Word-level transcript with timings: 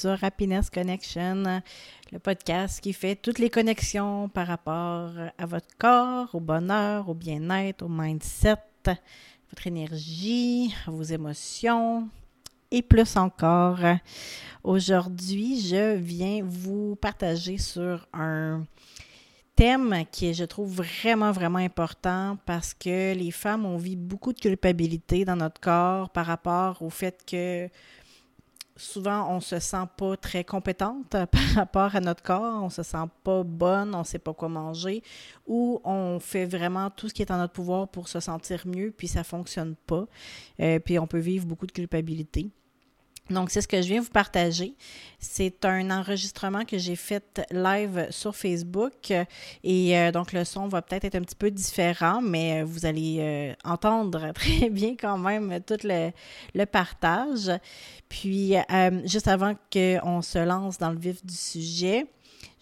sur 0.00 0.24
Happiness 0.24 0.70
Connection, 0.70 1.60
le 2.10 2.18
podcast 2.18 2.80
qui 2.80 2.94
fait 2.94 3.16
toutes 3.16 3.38
les 3.38 3.50
connexions 3.50 4.30
par 4.30 4.46
rapport 4.46 5.10
à 5.36 5.44
votre 5.44 5.76
corps, 5.76 6.34
au 6.34 6.40
bonheur, 6.40 7.10
au 7.10 7.14
bien-être, 7.14 7.82
au 7.82 7.88
mindset, 7.90 8.56
votre 8.86 9.66
énergie, 9.66 10.74
vos 10.86 11.02
émotions 11.02 12.08
et 12.70 12.80
plus 12.80 13.14
encore. 13.18 13.80
Aujourd'hui, 14.64 15.60
je 15.60 15.96
viens 15.96 16.40
vous 16.44 16.96
partager 16.96 17.58
sur 17.58 18.08
un 18.14 18.64
thème 19.54 20.04
qui 20.10 20.32
je 20.32 20.44
trouve, 20.44 20.76
vraiment, 20.76 21.30
vraiment 21.30 21.58
important 21.58 22.38
parce 22.46 22.72
que 22.72 23.12
les 23.12 23.32
femmes, 23.32 23.66
ont 23.66 23.76
vit 23.76 23.96
beaucoup 23.96 24.32
de 24.32 24.40
culpabilité 24.40 25.26
dans 25.26 25.36
notre 25.36 25.60
corps 25.60 26.08
par 26.08 26.24
rapport 26.24 26.80
au 26.80 26.88
fait 26.88 27.20
que 27.30 27.68
souvent 28.80 29.34
on 29.34 29.40
se 29.40 29.58
sent 29.58 29.86
pas 29.96 30.16
très 30.16 30.44
compétente 30.44 31.10
par 31.10 31.42
rapport 31.54 31.94
à 31.94 32.00
notre 32.00 32.22
corps, 32.22 32.62
on 32.62 32.70
se 32.70 32.82
sent 32.82 33.06
pas 33.22 33.42
bonne, 33.44 33.94
on 33.94 34.04
sait 34.04 34.18
pas 34.18 34.32
quoi 34.32 34.48
manger, 34.48 35.02
ou 35.46 35.80
on 35.84 36.18
fait 36.20 36.46
vraiment 36.46 36.90
tout 36.90 37.08
ce 37.08 37.14
qui 37.14 37.22
est 37.22 37.30
en 37.30 37.38
notre 37.38 37.52
pouvoir 37.52 37.88
pour 37.88 38.08
se 38.08 38.20
sentir 38.20 38.66
mieux, 38.66 38.90
puis 38.90 39.08
ça 39.08 39.24
fonctionne 39.24 39.74
pas, 39.86 40.06
euh, 40.60 40.78
puis 40.78 40.98
on 40.98 41.06
peut 41.06 41.18
vivre 41.18 41.46
beaucoup 41.46 41.66
de 41.66 41.72
culpabilité. 41.72 42.50
Donc, 43.30 43.50
c'est 43.50 43.60
ce 43.60 43.68
que 43.68 43.80
je 43.80 43.88
viens 43.88 44.00
vous 44.00 44.10
partager. 44.10 44.74
C'est 45.20 45.64
un 45.64 45.90
enregistrement 45.90 46.64
que 46.64 46.78
j'ai 46.78 46.96
fait 46.96 47.40
live 47.50 48.08
sur 48.10 48.34
Facebook 48.34 49.12
et 49.62 49.98
euh, 49.98 50.10
donc 50.10 50.32
le 50.32 50.44
son 50.44 50.66
va 50.66 50.82
peut-être 50.82 51.04
être 51.04 51.14
un 51.14 51.20
petit 51.20 51.36
peu 51.36 51.50
différent, 51.50 52.20
mais 52.20 52.60
euh, 52.60 52.64
vous 52.64 52.86
allez 52.86 53.18
euh, 53.20 53.54
entendre 53.64 54.32
très 54.34 54.68
bien 54.70 54.96
quand 55.00 55.18
même 55.18 55.60
tout 55.64 55.78
le, 55.84 56.10
le 56.54 56.66
partage. 56.66 57.50
Puis, 58.08 58.54
juste 59.04 59.28
avant 59.28 59.54
qu'on 59.72 60.20
se 60.22 60.38
lance 60.38 60.78
dans 60.78 60.90
le 60.90 60.98
vif 60.98 61.24
du 61.24 61.34
sujet, 61.34 62.06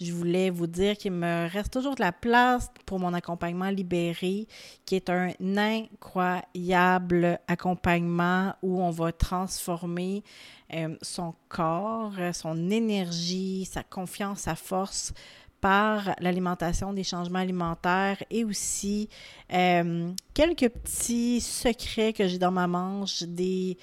je 0.01 0.13
voulais 0.13 0.51
vous 0.51 0.67
dire 0.67 0.97
qu'il 0.97 1.13
me 1.13 1.49
reste 1.51 1.73
toujours 1.73 1.95
de 1.97 2.03
la 2.03 2.13
place 2.13 2.71
pour 2.87 3.01
mon 3.01 3.15
accompagnement 3.15 3.71
libéré, 3.71 4.47
qui 4.85 4.95
est 4.95 5.11
un 5.11 5.33
incroyable 5.57 7.41
accompagnement 7.49 8.55
où 8.63 8.81
on 8.81 8.91
va 8.91 9.11
transformer 9.13 10.23
euh, 10.75 10.97
son 11.03 11.35
corps, 11.49 12.15
son 12.33 12.71
énergie, 12.71 13.65
sa 13.65 13.83
confiance, 13.83 14.41
sa 14.41 14.55
force 14.55 15.13
par 15.61 16.15
l'alimentation, 16.21 16.93
des 16.93 17.05
changements 17.05 17.41
alimentaires 17.41 18.23
et 18.31 18.45
aussi 18.45 19.09
euh, 19.53 20.13
quelques 20.35 20.69
petits 20.69 21.41
secrets 21.41 22.13
que 22.13 22.29
j'ai 22.29 22.39
dans 22.39 22.53
ma 22.53 22.67
manche, 22.67 23.23
des 23.25 23.77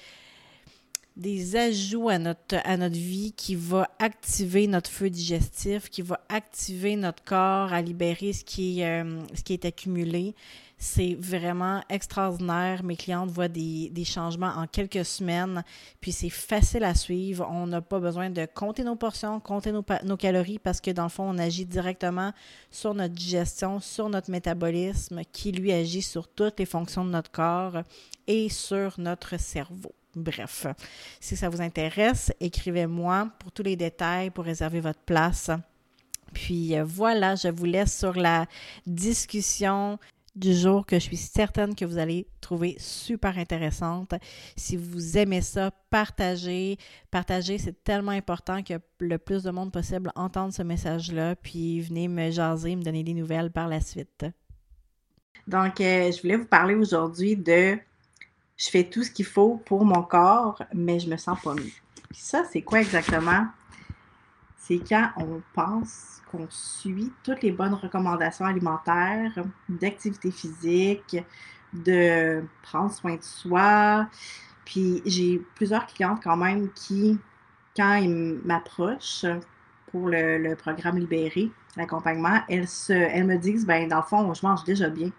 des 1.16 1.56
ajouts 1.56 2.10
à 2.10 2.18
notre, 2.18 2.58
à 2.64 2.76
notre 2.76 2.94
vie 2.94 3.32
qui 3.32 3.54
va 3.54 3.88
activer 3.98 4.66
notre 4.66 4.90
feu 4.90 5.08
digestif, 5.08 5.88
qui 5.88 6.02
va 6.02 6.20
activer 6.28 6.94
notre 6.94 7.24
corps 7.24 7.72
à 7.72 7.80
libérer 7.80 8.34
ce 8.34 8.44
qui, 8.44 8.84
euh, 8.84 9.20
ce 9.34 9.42
qui 9.42 9.54
est 9.54 9.64
accumulé. 9.64 10.34
C'est 10.78 11.14
vraiment 11.14 11.82
extraordinaire. 11.88 12.82
Mes 12.82 12.96
clientes 12.96 13.30
voient 13.30 13.48
des, 13.48 13.90
changements 14.04 14.52
en 14.56 14.66
quelques 14.66 15.06
semaines, 15.06 15.64
puis 16.00 16.12
c'est 16.12 16.28
facile 16.28 16.84
à 16.84 16.94
suivre. 16.94 17.48
On 17.50 17.66
n'a 17.66 17.80
pas 17.80 17.98
besoin 17.98 18.28
de 18.28 18.46
compter 18.46 18.84
nos 18.84 18.94
portions, 18.94 19.40
compter 19.40 19.72
nos, 19.72 19.84
nos 20.04 20.16
calories, 20.18 20.58
parce 20.58 20.82
que 20.82 20.90
dans 20.90 21.04
le 21.04 21.08
fond, 21.08 21.24
on 21.24 21.38
agit 21.38 21.64
directement 21.64 22.32
sur 22.70 22.92
notre 22.92 23.14
digestion, 23.14 23.80
sur 23.80 24.10
notre 24.10 24.30
métabolisme, 24.30 25.22
qui 25.32 25.50
lui 25.50 25.72
agit 25.72 26.02
sur 26.02 26.28
toutes 26.28 26.58
les 26.58 26.66
fonctions 26.66 27.06
de 27.06 27.10
notre 27.10 27.30
corps 27.30 27.82
et 28.26 28.50
sur 28.50 29.00
notre 29.00 29.38
cerveau. 29.40 29.94
Bref, 30.14 30.66
si 31.20 31.36
ça 31.36 31.48
vous 31.48 31.60
intéresse, 31.60 32.32
écrivez-moi 32.40 33.30
pour 33.38 33.52
tous 33.52 33.62
les 33.62 33.76
détails, 33.76 34.30
pour 34.30 34.44
réserver 34.44 34.80
votre 34.80 35.00
place. 35.00 35.50
Puis 36.32 36.76
euh, 36.76 36.84
voilà, 36.84 37.34
je 37.34 37.48
vous 37.48 37.64
laisse 37.64 37.96
sur 37.96 38.14
la 38.14 38.46
discussion 38.86 39.98
du 40.36 40.54
jour 40.54 40.84
que 40.84 40.96
je 40.96 41.04
suis 41.04 41.16
certaine 41.16 41.74
que 41.74 41.84
vous 41.84 41.98
allez 41.98 42.28
trouver 42.40 42.76
super 42.78 43.38
intéressante. 43.38 44.14
Si 44.54 44.76
vous 44.76 45.16
aimez 45.18 45.40
ça, 45.40 45.70
partagez. 45.90 46.78
Partagez, 47.10 47.58
c'est 47.58 47.82
tellement 47.82 48.12
important 48.12 48.62
que 48.62 48.74
le 49.00 49.18
plus 49.18 49.42
de 49.42 49.50
monde 49.50 49.72
possible 49.72 50.12
entende 50.14 50.52
ce 50.52 50.62
message-là, 50.62 51.34
puis 51.36 51.80
venez 51.80 52.06
me 52.06 52.30
jaser, 52.30 52.76
me 52.76 52.82
donner 52.82 53.02
des 53.02 53.14
nouvelles 53.14 53.50
par 53.50 53.66
la 53.66 53.80
suite. 53.80 54.26
Donc, 55.46 55.80
euh, 55.80 56.12
je 56.12 56.20
voulais 56.20 56.36
vous 56.36 56.46
parler 56.46 56.74
aujourd'hui 56.74 57.36
de 57.36 57.78
je 58.56 58.70
fais 58.70 58.84
tout 58.84 59.04
ce 59.04 59.10
qu'il 59.10 59.26
faut 59.26 59.60
pour 59.64 59.84
mon 59.84 60.02
corps, 60.02 60.62
mais 60.74 60.98
je 60.98 61.08
me 61.08 61.16
sens 61.16 61.40
pas 61.40 61.54
mieux. 61.54 61.72
Puis 62.10 62.20
ça, 62.20 62.44
c'est 62.50 62.62
quoi 62.62 62.80
exactement? 62.80 63.46
C'est 64.66 64.80
quand 64.80 65.10
on 65.16 65.42
pense 65.54 66.20
qu'on 66.28 66.48
suit 66.50 67.12
toutes 67.22 67.42
les 67.42 67.52
bonnes 67.52 67.74
recommandations 67.74 68.46
alimentaires, 68.46 69.44
d'activité 69.68 70.32
physique, 70.32 71.16
de 71.72 72.42
prendre 72.62 72.90
soin 72.90 73.14
de 73.14 73.22
soi. 73.22 74.08
Puis 74.64 75.02
j'ai 75.06 75.40
plusieurs 75.54 75.86
clientes 75.86 76.20
quand 76.20 76.36
même 76.36 76.72
qui, 76.72 77.16
quand 77.76 77.94
ils 77.94 78.40
m'approchent 78.44 79.26
pour 79.92 80.08
le, 80.08 80.54
programme 80.56 80.98
Libéré, 80.98 81.52
l'accompagnement, 81.76 82.40
elles, 82.48 82.66
me 83.24 83.36
disent, 83.36 83.66
ben 83.66 83.86
dans 83.86 83.98
le 83.98 84.02
fond, 84.02 84.34
je 84.34 84.44
mange 84.44 84.64
déjà 84.64 84.88
bien 84.88 85.12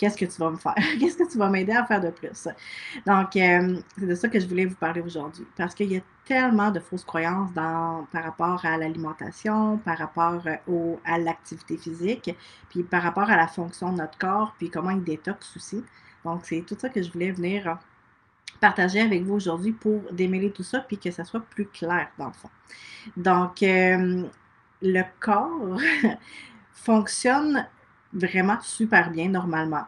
qu'est-ce 0.00 0.16
que 0.16 0.24
tu 0.24 0.40
vas 0.40 0.50
me 0.50 0.56
faire? 0.56 0.74
qu'est-ce 0.98 1.18
que 1.18 1.30
tu 1.30 1.36
vas 1.36 1.50
m'aider 1.50 1.72
à 1.72 1.84
faire 1.84 2.00
de 2.00 2.08
plus? 2.08 2.48
Donc, 3.06 3.36
euh, 3.36 3.76
c'est 3.98 4.06
de 4.06 4.14
ça 4.14 4.28
que 4.28 4.40
je 4.40 4.46
voulais 4.46 4.64
vous 4.64 4.74
parler 4.74 5.02
aujourd'hui. 5.02 5.46
Parce 5.56 5.74
qu'il 5.74 5.92
y 5.92 5.98
a 5.98 6.00
tellement 6.24 6.70
de 6.70 6.80
fausses 6.80 7.04
croyances 7.04 7.52
par 7.52 8.06
rapport 8.12 8.64
à 8.64 8.78
l'alimentation, 8.78 9.76
par 9.78 9.98
rapport 9.98 10.42
euh, 10.46 10.56
au, 10.66 11.00
à 11.04 11.18
l'activité 11.18 11.76
physique, 11.76 12.34
puis 12.70 12.82
par 12.82 13.02
rapport 13.02 13.28
à 13.28 13.36
la 13.36 13.46
fonction 13.46 13.92
de 13.92 13.98
notre 13.98 14.16
corps, 14.16 14.54
puis 14.56 14.70
comment 14.70 14.90
il 14.90 15.04
détoxe 15.04 15.54
aussi. 15.56 15.84
Donc, 16.24 16.40
c'est 16.44 16.64
tout 16.66 16.76
ça 16.78 16.88
que 16.88 17.02
je 17.02 17.12
voulais 17.12 17.32
venir 17.32 17.78
partager 18.58 19.00
avec 19.00 19.22
vous 19.22 19.34
aujourd'hui 19.34 19.72
pour 19.72 20.00
démêler 20.12 20.50
tout 20.50 20.62
ça, 20.62 20.80
puis 20.80 20.96
que 20.96 21.10
ça 21.10 21.24
soit 21.24 21.40
plus 21.40 21.66
clair 21.66 22.08
dans 22.18 22.28
le 22.28 22.32
fond. 22.32 22.50
Donc, 23.18 23.62
euh, 23.62 24.24
le 24.80 25.02
corps 25.20 25.78
fonctionne 26.72 27.66
vraiment 28.12 28.60
super 28.60 29.10
bien 29.10 29.28
normalement. 29.28 29.84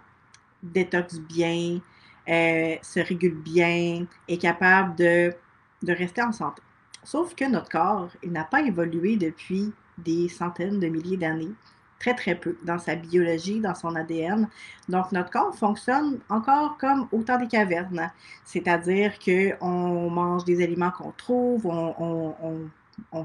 Détoxe 0.62 1.18
bien, 1.18 1.80
euh, 2.28 2.76
se 2.82 3.00
régule 3.00 3.34
bien, 3.34 4.06
est 4.28 4.38
capable 4.38 4.94
de, 4.96 5.34
de 5.82 5.92
rester 5.92 6.22
en 6.22 6.32
santé. 6.32 6.62
Sauf 7.04 7.34
que 7.34 7.44
notre 7.44 7.68
corps, 7.68 8.10
il 8.22 8.30
n'a 8.30 8.44
pas 8.44 8.62
évolué 8.62 9.16
depuis 9.16 9.72
des 9.98 10.28
centaines 10.28 10.78
de 10.78 10.86
milliers 10.88 11.16
d'années, 11.16 11.52
très 11.98 12.14
très 12.14 12.34
peu, 12.34 12.56
dans 12.64 12.78
sa 12.78 12.94
biologie, 12.94 13.60
dans 13.60 13.74
son 13.74 13.94
ADN. 13.96 14.48
Donc 14.88 15.12
notre 15.12 15.30
corps 15.30 15.54
fonctionne 15.54 16.18
encore 16.28 16.76
comme 16.78 17.08
au 17.12 17.22
temps 17.22 17.38
des 17.38 17.48
cavernes, 17.48 18.10
c'est-à-dire 18.44 19.18
qu'on 19.18 20.10
mange 20.10 20.44
des 20.44 20.62
aliments 20.62 20.90
qu'on 20.90 21.12
trouve, 21.12 21.66
on, 21.66 22.68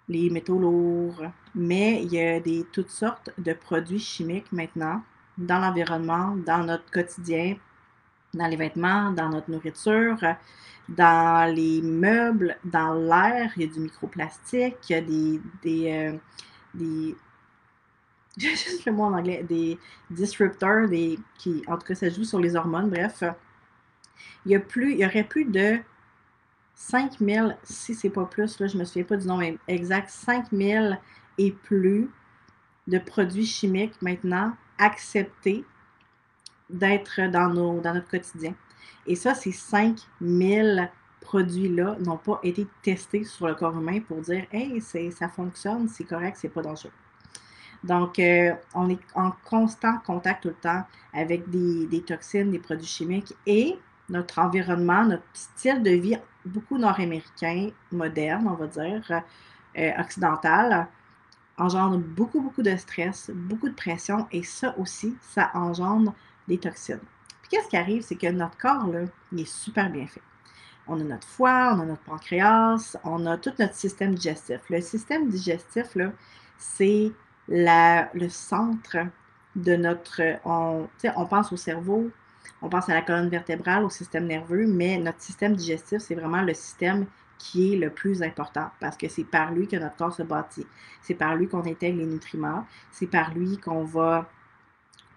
les 0.07 0.30
métaux 0.30 0.60
lourds, 0.60 1.24
mais 1.54 2.04
il 2.04 2.13
y 2.13 2.22
a 2.22 2.40
des, 2.40 2.66
toutes 2.72 2.90
sortes 2.90 3.31
de 3.38 3.54
produits 3.54 4.00
chimiques 4.00 4.52
maintenant 4.52 5.02
dans 5.38 5.60
l'environnement, 5.60 6.36
dans 6.46 6.63
notre 6.63 6.90
quotidien, 6.92 7.57
dans 8.34 8.48
les 8.48 8.56
vêtements, 8.56 9.12
dans 9.12 9.30
notre 9.30 9.50
nourriture, 9.50 10.18
dans 10.88 11.54
les 11.54 11.81
meubles, 11.81 12.57
dans 12.63 12.94
l'air, 12.94 13.52
il 13.56 13.63
y 13.63 13.66
a 13.66 13.74
du 13.74 13.80
microplastique, 13.80 14.78
il 14.90 14.92
y 14.92 14.96
a 14.96 15.02
des, 15.02 15.42
des, 15.63 16.19
euh, 16.78 17.13
j'ai 18.38 18.50
juste 18.50 18.86
le 18.86 18.92
mot 18.92 19.04
en 19.04 19.13
anglais, 19.13 19.44
des 19.44 19.80
disruptors, 20.10 20.88
des, 20.88 21.18
qui, 21.38 21.63
en 21.68 21.78
tout 21.78 21.88
cas, 21.88 21.96
ça 21.96 22.10
joue 22.10 22.24
sur 22.24 22.40
les 22.40 22.56
hormones, 22.56 22.90
bref. 22.90 23.24
Il 24.46 24.51
y, 24.51 24.56
a 24.56 24.60
plus, 24.60 24.94
il 24.94 25.00
y 25.00 25.06
aurait 25.06 25.24
plus 25.24 25.46
de 25.46 25.80
5000, 26.75 27.57
si 27.63 27.95
c'est 27.95 28.10
pas 28.10 28.25
plus, 28.25 28.60
là, 28.60 28.68
je 28.68 28.77
me 28.77 28.83
souviens 28.83 29.04
pas 29.04 29.18
du 29.18 29.27
nom 29.27 29.39
exact, 29.68 30.10
5000 30.10 31.00
et 31.38 31.51
plus 31.51 32.10
de 32.88 33.00
produits 33.00 33.45
chimiques 33.45 34.00
maintenant 34.01 34.54
acceptés 34.77 35.63
d'être 36.69 37.22
dans, 37.31 37.50
nos, 37.50 37.80
dans 37.80 37.94
notre 37.94 38.10
quotidien. 38.10 38.54
Et 39.07 39.16
ça, 39.16 39.33
ces 39.33 39.51
5000 39.51 40.89
produits-là 41.22 41.98
n'ont 42.00 42.18
pas 42.18 42.39
été 42.44 42.68
testés 42.81 43.24
sur 43.24 43.48
le 43.48 43.56
corps 43.56 43.77
humain 43.77 44.00
pour 44.01 44.22
dire 44.22 44.45
Hey, 44.51 44.81
ça 44.81 45.30
fonctionne, 45.30 45.88
c'est 45.88 46.04
correct, 46.04 46.38
c'est 46.39 46.50
pas 46.50 46.62
dangereux. 46.62 46.92
Donc, 47.83 48.18
euh, 48.19 48.54
on 48.74 48.89
est 48.89 49.00
en 49.13 49.31
constant 49.44 50.00
contact 50.00 50.44
tout 50.44 50.50
le 50.50 50.56
temps 50.56 50.83
avec 51.13 51.50
des, 51.50 52.01
toxines, 52.01 52.50
des 52.50 52.60
produits 52.60 52.88
chimiques 52.88 53.33
et 53.45 53.77
notre 54.10 54.39
environnement, 54.39 55.06
notre 55.06 55.24
style 55.33 55.83
de 55.83 55.92
vie, 55.92 56.18
beaucoup 56.46 56.78
nord-américain, 56.78 57.70
moderne, 57.92 58.48
on 58.48 58.54
va 58.56 58.68
dire, 58.68 59.24
euh, 59.78 59.92
occidental, 60.00 60.88
engendre 61.58 61.98
beaucoup, 61.98 62.42
beaucoup 62.42 62.62
de 62.62 62.76
stress, 62.76 63.32
beaucoup 63.34 63.70
de 63.70 63.74
pression 63.74 64.28
et 64.32 64.44
ça 64.44 64.78
aussi, 64.78 65.16
ça 65.22 65.52
engendre 65.54 66.14
des 66.48 66.58
toxines. 66.58 67.00
Puis 67.42 67.50
qu'est-ce 67.52 67.70
qui 67.70 67.78
arrive, 67.78 68.02
c'est 68.02 68.16
que 68.16 68.28
notre 68.28 68.58
corps, 68.58 68.88
là, 68.88 69.02
il 69.32 69.42
est 69.42 69.50
super 69.50 69.90
bien 69.90 70.08
fait. 70.08 70.22
On 70.88 71.00
a 71.00 71.04
notre 71.04 71.28
foie, 71.28 71.74
on 71.76 71.80
a 71.82 71.86
notre 71.86 72.04
pancréas, 72.04 72.98
on 73.04 73.26
a 73.26 73.38
tout 73.38 73.54
notre 73.58 73.74
système 73.74 74.14
digestif. 74.16 74.60
Le 74.70 74.82
système 74.82 75.30
digestif, 75.30 75.96
là, 75.96 76.12
c'est 76.58 77.12
le 77.48 78.30
centre 78.30 78.98
de 79.56 79.76
notre... 79.76 80.22
On, 80.46 80.88
on 81.16 81.26
pense 81.26 81.52
au 81.52 81.58
cerveau, 81.58 82.12
on 82.66 82.70
pense 82.70 82.90
à 82.90 82.96
la 82.96 83.04
colonne 83.04 83.30
vertébrale, 83.30 83.84
au 83.84 83.92
système 83.92 84.26
nerveux, 84.26 84.66
mais 84.66 84.98
notre 84.98 85.22
système 85.22 85.56
digestif, 85.56 86.00
c'est 86.00 86.16
vraiment 86.16 86.42
le 86.42 86.56
système 86.56 87.06
qui 87.38 87.74
est 87.74 87.78
le 87.78 87.92
plus 87.92 88.24
important 88.24 88.72
parce 88.80 88.98
que 88.98 89.08
c'est 89.08 89.24
par 89.24 89.52
lui 89.52 89.68
que 89.68 89.76
notre 89.76 89.96
corps 89.98 90.14
se 90.14 90.24
bâtit. 90.24 90.66
C'est 91.04 91.14
par 91.14 91.36
lui 91.36 91.48
qu'on 91.48 91.60
intègre 91.60 92.00
les 92.00 92.08
nutriments. 92.08 92.66
C'est 92.92 93.06
par 93.06 93.36
lui 93.36 93.60
qu'on 93.60 93.84
va 93.84 94.28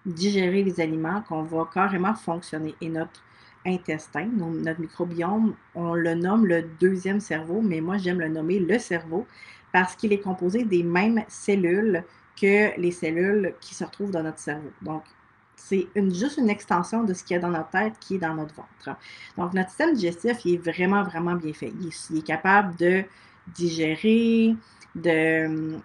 digérer 0.04 0.62
les 0.62 0.78
aliments, 0.78 1.22
qu'on 1.22 1.42
va 1.42 1.66
carrément 1.72 2.14
fonctionner. 2.14 2.74
Et 2.82 2.90
notre 2.90 3.22
intestin, 3.64 4.26
notre 4.26 4.82
microbiome, 4.82 5.54
on 5.74 5.94
le 5.94 6.14
nomme 6.16 6.44
le 6.44 6.64
deuxième 6.78 7.20
cerveau, 7.20 7.62
mais 7.62 7.80
moi 7.80 7.96
j'aime 7.96 8.20
le 8.20 8.28
nommer 8.28 8.58
le 8.58 8.78
cerveau 8.78 9.26
parce 9.72 9.96
qu'il 9.96 10.12
est 10.12 10.20
composé 10.20 10.64
des 10.64 10.82
mêmes 10.82 11.24
cellules 11.28 12.04
que 12.38 12.78
les 12.78 12.92
cellules 12.92 13.54
qui 13.58 13.74
se 13.74 13.84
retrouvent 13.84 14.10
dans 14.10 14.22
notre 14.22 14.38
cerveau. 14.38 14.70
Donc, 14.82 15.04
c'est 15.58 15.88
juste 15.96 16.38
une 16.38 16.48
extension 16.48 17.02
de 17.02 17.12
ce 17.12 17.24
qu'il 17.24 17.34
y 17.34 17.38
a 17.38 17.42
dans 17.42 17.50
notre 17.50 17.70
tête 17.70 17.94
qui 18.00 18.14
est 18.14 18.18
dans 18.18 18.34
notre 18.34 18.54
ventre. 18.54 18.98
Donc, 19.36 19.52
notre 19.52 19.68
système 19.68 19.92
digestif, 19.92 20.44
il 20.44 20.54
est 20.54 20.72
vraiment, 20.72 21.02
vraiment 21.02 21.34
bien 21.34 21.52
fait. 21.52 21.72
Il 21.80 22.18
est, 22.18 22.22
capable 22.22 22.76
de 22.76 23.02
digérer, 23.48 24.54
de, 24.94 25.76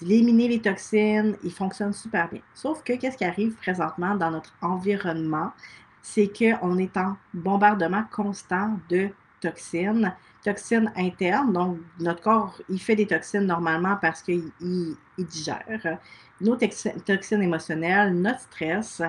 d'éliminer 0.00 0.48
les 0.48 0.60
toxines. 0.60 1.36
Il 1.42 1.52
fonctionne 1.52 1.92
super 1.92 2.28
bien. 2.30 2.40
Sauf 2.54 2.82
que 2.82 2.94
qu'est-ce 2.94 3.18
qui 3.18 3.24
arrive 3.24 3.54
présentement 3.56 4.14
dans 4.14 4.30
notre 4.30 4.54
environnement? 4.62 5.52
C'est 6.00 6.32
qu'on 6.32 6.78
est 6.78 6.96
en 6.96 7.16
bombardement 7.34 8.04
constant 8.10 8.78
de 8.88 9.10
toxines, 9.40 10.14
toxines 10.44 10.92
internes. 10.96 11.52
Donc, 11.52 11.78
notre 11.98 12.22
corps, 12.22 12.62
il 12.68 12.80
fait 12.80 12.96
des 12.96 13.06
toxines 13.06 13.44
normalement 13.44 13.96
parce 14.00 14.22
qu'il 14.22 14.50
il, 14.60 14.96
digère. 15.18 15.98
Nos 16.42 16.56
toxines 16.56 17.42
émotionnelles, 17.42 18.14
notre 18.14 18.40
stress, 18.40 19.02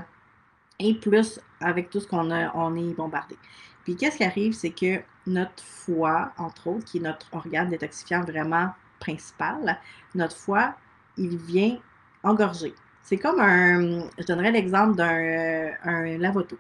et 0.80 0.94
plus 0.94 1.40
avec 1.60 1.90
tout 1.90 2.00
ce 2.00 2.08
qu'on 2.08 2.32
a, 2.32 2.56
on 2.56 2.76
est 2.76 2.94
bombardé. 2.94 3.36
Puis, 3.84 3.96
qu'est-ce 3.96 4.18
qui 4.18 4.24
arrive, 4.24 4.54
c'est 4.54 4.72
que 4.72 5.02
notre 5.28 5.64
foie, 5.64 6.32
entre 6.38 6.68
autres, 6.68 6.86
qui 6.86 6.98
est 7.00 7.02
notre 7.02 7.28
organe 7.34 7.70
détoxifiant 7.70 8.22
vraiment 8.22 8.70
principal, 9.00 9.78
notre 10.16 10.38
foie, 10.38 10.76
il 11.18 11.38
vient 11.38 11.78
engorger. 12.24 12.74
C'est 13.02 13.18
comme 13.18 13.40
un, 13.40 14.08
je 14.18 14.26
donnerais 14.26 14.52
l'exemple 14.52 14.96
d'un 14.96 15.72
un 15.84 16.18
lavoto. 16.18 16.58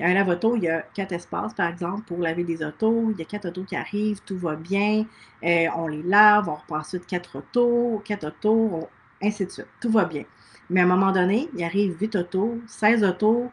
Il 0.00 0.04
y 0.04 0.06
a 0.06 0.10
un 0.10 0.14
lave-auto, 0.14 0.56
il 0.56 0.62
y 0.62 0.68
a 0.68 0.82
quatre 0.94 1.12
espaces, 1.12 1.52
par 1.52 1.68
exemple, 1.68 2.02
pour 2.02 2.20
laver 2.20 2.44
des 2.44 2.62
autos. 2.62 3.10
Il 3.10 3.18
y 3.18 3.22
a 3.22 3.24
quatre 3.26 3.48
autos 3.48 3.64
qui 3.64 3.76
arrivent, 3.76 4.20
tout 4.24 4.38
va 4.38 4.56
bien. 4.56 5.04
Euh, 5.44 5.66
on 5.76 5.88
les 5.88 6.02
lave, 6.02 6.48
on 6.48 6.54
repasse 6.54 6.86
ensuite 6.86 7.06
quatre 7.06 7.36
autos, 7.36 8.00
quatre 8.04 8.28
autos, 8.28 8.88
ainsi 9.22 9.46
de 9.46 9.50
suite. 9.50 9.68
Tout 9.80 9.90
va 9.90 10.04
bien. 10.04 10.24
Mais 10.68 10.80
à 10.80 10.84
un 10.84 10.86
moment 10.86 11.12
donné, 11.12 11.48
il 11.54 11.64
arrive 11.64 11.96
8 12.00 12.16
autos, 12.16 12.58
16 12.66 13.04
autos, 13.04 13.50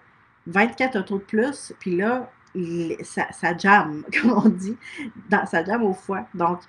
24 0.48 1.00
autos 1.00 1.18
de 1.18 1.24
plus, 1.24 1.74
puis 1.80 1.98
là, 1.98 2.32
ça, 3.04 3.32
ça 3.32 3.58
jamme, 3.58 4.04
comme 4.22 4.32
on 4.32 4.50
dit, 4.50 4.78
ça 5.30 5.64
jamme 5.64 5.84
au 5.84 5.94
foie. 5.94 6.28
Donc, 6.34 6.60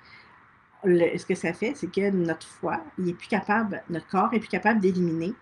ce 0.83 1.25
que 1.25 1.35
ça 1.35 1.53
fait, 1.53 1.73
c'est 1.75 1.91
que 1.91 2.09
notre 2.09 2.47
foie, 2.47 2.81
il 2.97 3.09
est 3.09 3.13
plus 3.13 3.27
capable, 3.27 3.83
notre 3.89 4.07
corps 4.07 4.33
est 4.33 4.39
plus 4.39 4.49
capable 4.49 4.79
d'éliminer 4.79 5.33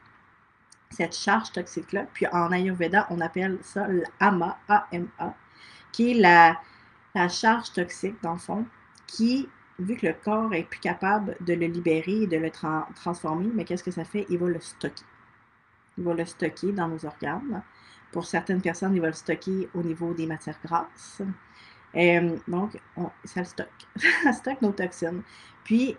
cette 0.90 1.16
charge 1.16 1.52
toxique-là. 1.52 2.06
Puis 2.14 2.28
en 2.28 2.52
Ayurveda, 2.52 3.08
on 3.10 3.20
appelle 3.20 3.58
ça 3.62 3.88
l'AMA, 3.88 4.58
A-M-A, 4.68 5.34
qui 5.92 6.12
est 6.12 6.14
la, 6.16 6.58
charge 7.30 7.72
toxique, 7.74 8.16
dans 8.22 8.34
le 8.34 8.40
fond, 8.40 8.66
qui, 9.08 9.50
vu 9.80 9.96
que 9.96 10.06
le 10.08 10.14
corps 10.14 10.54
est 10.54 10.64
plus 10.64 10.80
capable 10.80 11.36
de 11.42 11.54
le 11.54 11.68
libérer 11.68 12.24
et 12.24 12.28
de 12.28 12.38
le 12.38 12.52
transformer, 12.96 13.50
mais 13.54 13.64
qu'est-ce 13.64 13.84
que 13.84 13.92
ça 13.92 14.04
fait? 14.04 14.26
Il 14.30 14.40
va 14.40 14.48
le 14.48 14.60
stocker. 14.60 15.06
Il 15.98 16.04
va 16.04 16.14
le 16.14 16.26
stocker 16.26 16.72
dans 16.72 16.88
nos 16.88 17.06
organes. 17.06 17.64
Pour 18.12 18.26
certaines 18.26 18.62
personnes, 18.62 18.96
il 18.96 19.02
va 19.02 19.08
le 19.08 19.14
stocker 19.14 19.70
au 19.74 19.84
niveau 19.84 20.14
des 20.14 20.26
matières 20.26 20.60
grasses. 20.64 21.22
Euh, 21.96 22.38
donc, 22.48 22.80
ça 23.24 23.42
le 23.42 23.46
stocke. 23.46 23.88
ça 24.24 24.34
stocke 24.34 24.62
nos 24.62 24.72
toxines. 24.72 25.22
Puis, 25.64 25.98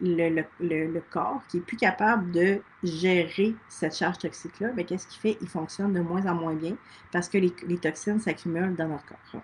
le, 0.00 1.00
corps 1.10 1.42
qui 1.48 1.58
est 1.58 1.60
plus 1.60 1.76
capable 1.76 2.30
de 2.32 2.60
gérer 2.82 3.54
cette 3.68 3.96
charge 3.96 4.18
toxique-là, 4.18 4.72
bien, 4.72 4.84
qu'est-ce 4.84 5.06
qu'il 5.06 5.20
fait? 5.20 5.38
Il 5.40 5.48
fonctionne 5.48 5.92
de 5.94 6.00
moins 6.00 6.26
en 6.26 6.34
moins 6.34 6.54
bien 6.54 6.76
parce 7.12 7.28
que 7.28 7.38
les, 7.38 7.78
toxines 7.78 8.20
s'accumulent 8.20 8.76
dans 8.76 8.88
notre 8.88 9.06
corps. 9.06 9.42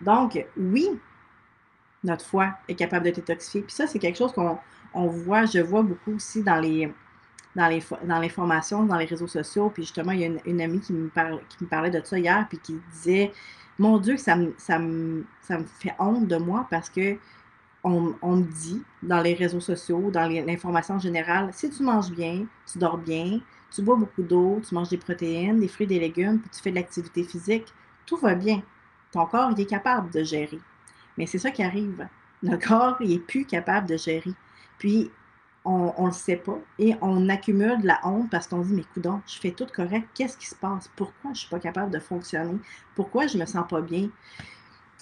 Donc, 0.00 0.44
oui, 0.56 0.88
notre 2.04 2.24
foie 2.24 2.54
est 2.68 2.74
capable 2.74 3.06
de 3.06 3.10
détoxifier. 3.10 3.62
Puis 3.62 3.74
ça, 3.74 3.86
c'est 3.86 3.98
quelque 3.98 4.18
chose 4.18 4.32
qu'on 4.32 5.06
voit, 5.06 5.46
je 5.46 5.58
vois 5.58 5.82
beaucoup 5.82 6.12
aussi 6.14 6.42
dans 6.42 6.60
les, 6.60 6.92
dans 7.56 7.68
les, 7.68 7.82
dans 8.04 8.20
les 8.98 9.04
réseaux 9.06 9.26
sociaux. 9.26 9.70
Puis 9.70 9.84
justement, 9.84 10.12
il 10.12 10.20
y 10.20 10.24
a 10.24 10.30
une, 10.44 10.60
amie 10.60 10.80
qui 10.80 10.92
me, 10.92 11.08
parle, 11.08 11.40
parlait 11.70 11.90
de 11.90 12.00
ça 12.04 12.18
hier, 12.18 12.46
puis 12.48 12.58
qui 12.58 12.78
disait 12.92 13.32
mon 13.78 13.98
Dieu, 13.98 14.16
ça 14.16 14.36
me, 14.36 14.54
ça, 14.56 14.78
me, 14.78 15.24
fait 15.48 15.94
honte 15.98 16.28
de 16.28 16.36
moi 16.36 16.66
parce 16.70 16.88
que 16.88 17.16
on, 17.82 18.14
on 18.22 18.36
me 18.36 18.44
dit 18.44 18.82
dans 19.02 19.20
les 19.20 19.34
réseaux 19.34 19.60
sociaux, 19.60 20.10
dans 20.10 20.26
l'information 20.28 20.98
générale, 20.98 21.50
si 21.52 21.68
tu 21.68 21.82
manges 21.82 22.10
bien, 22.10 22.46
tu 22.70 22.78
dors 22.78 22.96
bien, 22.96 23.40
tu 23.74 23.82
bois 23.82 23.96
beaucoup 23.96 24.22
d'eau, 24.22 24.60
tu 24.66 24.74
manges 24.74 24.88
des 24.88 24.96
protéines, 24.96 25.60
des 25.60 25.68
fruits, 25.68 25.86
des 25.86 25.98
légumes, 25.98 26.38
puis 26.38 26.50
tu 26.50 26.62
fais 26.62 26.70
de 26.70 26.76
l'activité 26.76 27.24
physique, 27.24 27.66
tout 28.06 28.16
va 28.16 28.34
bien. 28.34 28.62
Ton 29.10 29.26
corps, 29.26 29.50
il 29.56 29.60
est 29.60 29.66
capable 29.66 30.10
de 30.10 30.22
gérer. 30.22 30.60
Mais 31.16 31.26
c'est 31.26 31.38
ça 31.38 31.50
qui 31.50 31.62
arrive. 31.62 32.06
Notre 32.42 32.66
corps, 32.66 32.96
il 33.00 33.10
n'est 33.10 33.18
plus 33.18 33.44
capable 33.44 33.88
de 33.88 33.96
gérer. 33.96 34.32
Puis, 34.78 35.10
on 35.64 35.94
ne 35.98 36.06
le 36.08 36.12
sait 36.12 36.36
pas 36.36 36.58
et 36.78 36.94
on 37.00 37.28
accumule 37.30 37.80
de 37.80 37.86
la 37.86 37.98
honte 38.04 38.28
parce 38.30 38.46
qu'on 38.46 38.60
dit, 38.60 38.74
mais 38.74 38.84
coudons, 38.92 39.22
je 39.26 39.38
fais 39.38 39.50
tout 39.50 39.66
correct, 39.74 40.06
qu'est-ce 40.14 40.36
qui 40.36 40.46
se 40.46 40.54
passe? 40.54 40.90
Pourquoi 40.94 41.24
je 41.24 41.28
ne 41.30 41.34
suis 41.36 41.48
pas 41.48 41.58
capable 41.58 41.90
de 41.90 41.98
fonctionner? 41.98 42.58
Pourquoi 42.94 43.26
je 43.26 43.36
ne 43.36 43.42
me 43.42 43.46
sens 43.46 43.66
pas 43.66 43.80
bien? 43.80 44.10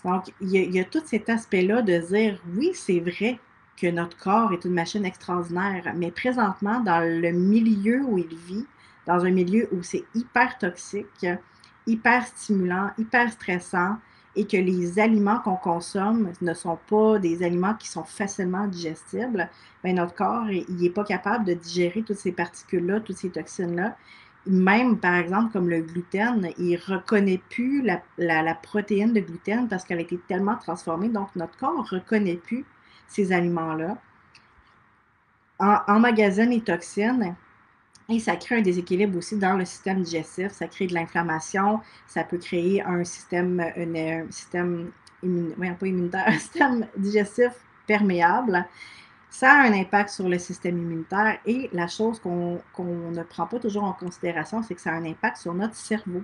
Donc, 0.05 0.33
il 0.41 0.51
y, 0.51 0.81
a, 0.81 0.85
tout 0.85 1.03
cet 1.05 1.29
aspect-là 1.29 1.83
de 1.83 1.99
dire, 1.99 2.41
oui, 2.57 2.73
c'est 2.75 3.01
vrai 3.01 3.39
que 3.77 3.87
notre 3.89 4.17
corps 4.17 4.53
est 4.53 4.65
une 4.65 4.75
machine 4.75 5.05
extraordinaire, 5.05 5.93
mais 5.97 6.11
présentement, 6.11 6.81
dans 6.81 7.01
le 7.01 7.31
milieu 7.31 8.03
où 8.03 8.19
il 8.19 8.35
vit, 8.35 8.67
dans 9.07 9.25
un 9.25 9.31
milieu 9.31 9.69
où 9.73 9.83
c'est 9.83 10.05
hyper 10.15 10.59
toxique, 10.59 11.27
hyper 11.87 12.27
stimulant, 12.27 12.91
hyper 12.99 13.33
stressant, 13.33 13.97
et 14.35 14.47
que 14.47 14.57
les 14.57 14.99
aliments 14.99 15.41
qu'on 15.41 15.57
consomme 15.57 16.33
ne 16.41 16.55
sont 16.55 16.79
pas 16.89 17.19
des 17.19 17.43
aliments 17.43 17.75
qui 17.75 17.89
sont 17.89 18.05
facilement 18.05 18.67
digestibles, 18.67 19.49
bien, 19.85 19.95
notre 19.95 20.15
corps, 20.15 20.49
il 20.51 20.77
n'est 20.77 20.91
pas 20.91 21.05
capable 21.05 21.45
de 21.45 21.55
digérer 21.55 22.03
toutes 22.03 22.17
ces 22.17 22.33
particules-là, 22.33 23.01
toutes 23.01 23.19
ces 23.19 23.31
toxines-là. 23.31 23.97
Même, 24.47 24.99
par 24.99 25.15
exemple, 25.17 25.53
comme 25.53 25.69
le 25.69 25.83
gluten, 25.83 26.51
il 26.59 26.73
ne 26.73 26.95
reconnaît 26.95 27.43
plus 27.51 27.83
la, 28.17 28.55
protéine 28.55 29.13
de 29.13 29.21
gluten 29.21 29.69
parce 29.69 29.85
qu'elle 29.85 29.99
a 29.99 30.03
été 30.03 30.19
tellement 30.27 30.57
transformée. 30.57 31.09
Donc, 31.09 31.29
notre 31.37 31.57
corps 31.59 31.77
ne 31.77 31.99
reconnaît 31.99 32.37
plus 32.37 32.65
ces 33.07 33.33
aliments-là. 33.33 33.99
En, 35.59 35.79
emmagasine 35.87 36.51
les 36.51 36.61
toxines, 36.61 37.37
et 38.17 38.21
ça 38.21 38.37
crée 38.37 38.57
un 38.57 38.63
déséquilibre 38.63 39.17
aussi 39.19 39.37
dans 39.37 39.57
le 39.57 39.65
système 39.65 40.03
digestif, 40.03 40.53
ça 40.53 40.67
crée 40.67 40.87
de 40.87 40.95
l'inflammation, 40.95 41.81
ça 42.07 42.25
peut 42.25 42.39
créer 42.39 42.83
un 42.83 43.05
système, 43.05 43.61
un 43.61 44.31
système, 44.31 44.91
immunitaire, 45.23 46.25
un 46.27 46.39
système 46.39 46.87
digestif 46.97 47.53
perméable. 47.87 48.65
ça 49.31 49.53
a 49.53 49.67
un 49.67 49.73
impact 49.73 50.11
sur 50.11 50.29
le 50.29 50.39
système 50.39 50.79
immunitaire 50.79 51.39
et 51.47 51.69
la 51.73 51.89
chose 51.89 52.21
qu'on 52.21 52.61
ne 52.75 53.23
prend 53.23 53.47
pas 53.47 53.59
toujours 53.59 53.85
en 53.85 53.93
considération, 53.93 54.63
c'est 54.63 54.75
que 54.75 54.81
ça 54.81 54.91
a 54.91 54.95
un 54.95 55.05
impact 55.05 55.39
sur 55.39 55.55
notre 55.55 55.75
cerveau. 55.75 56.23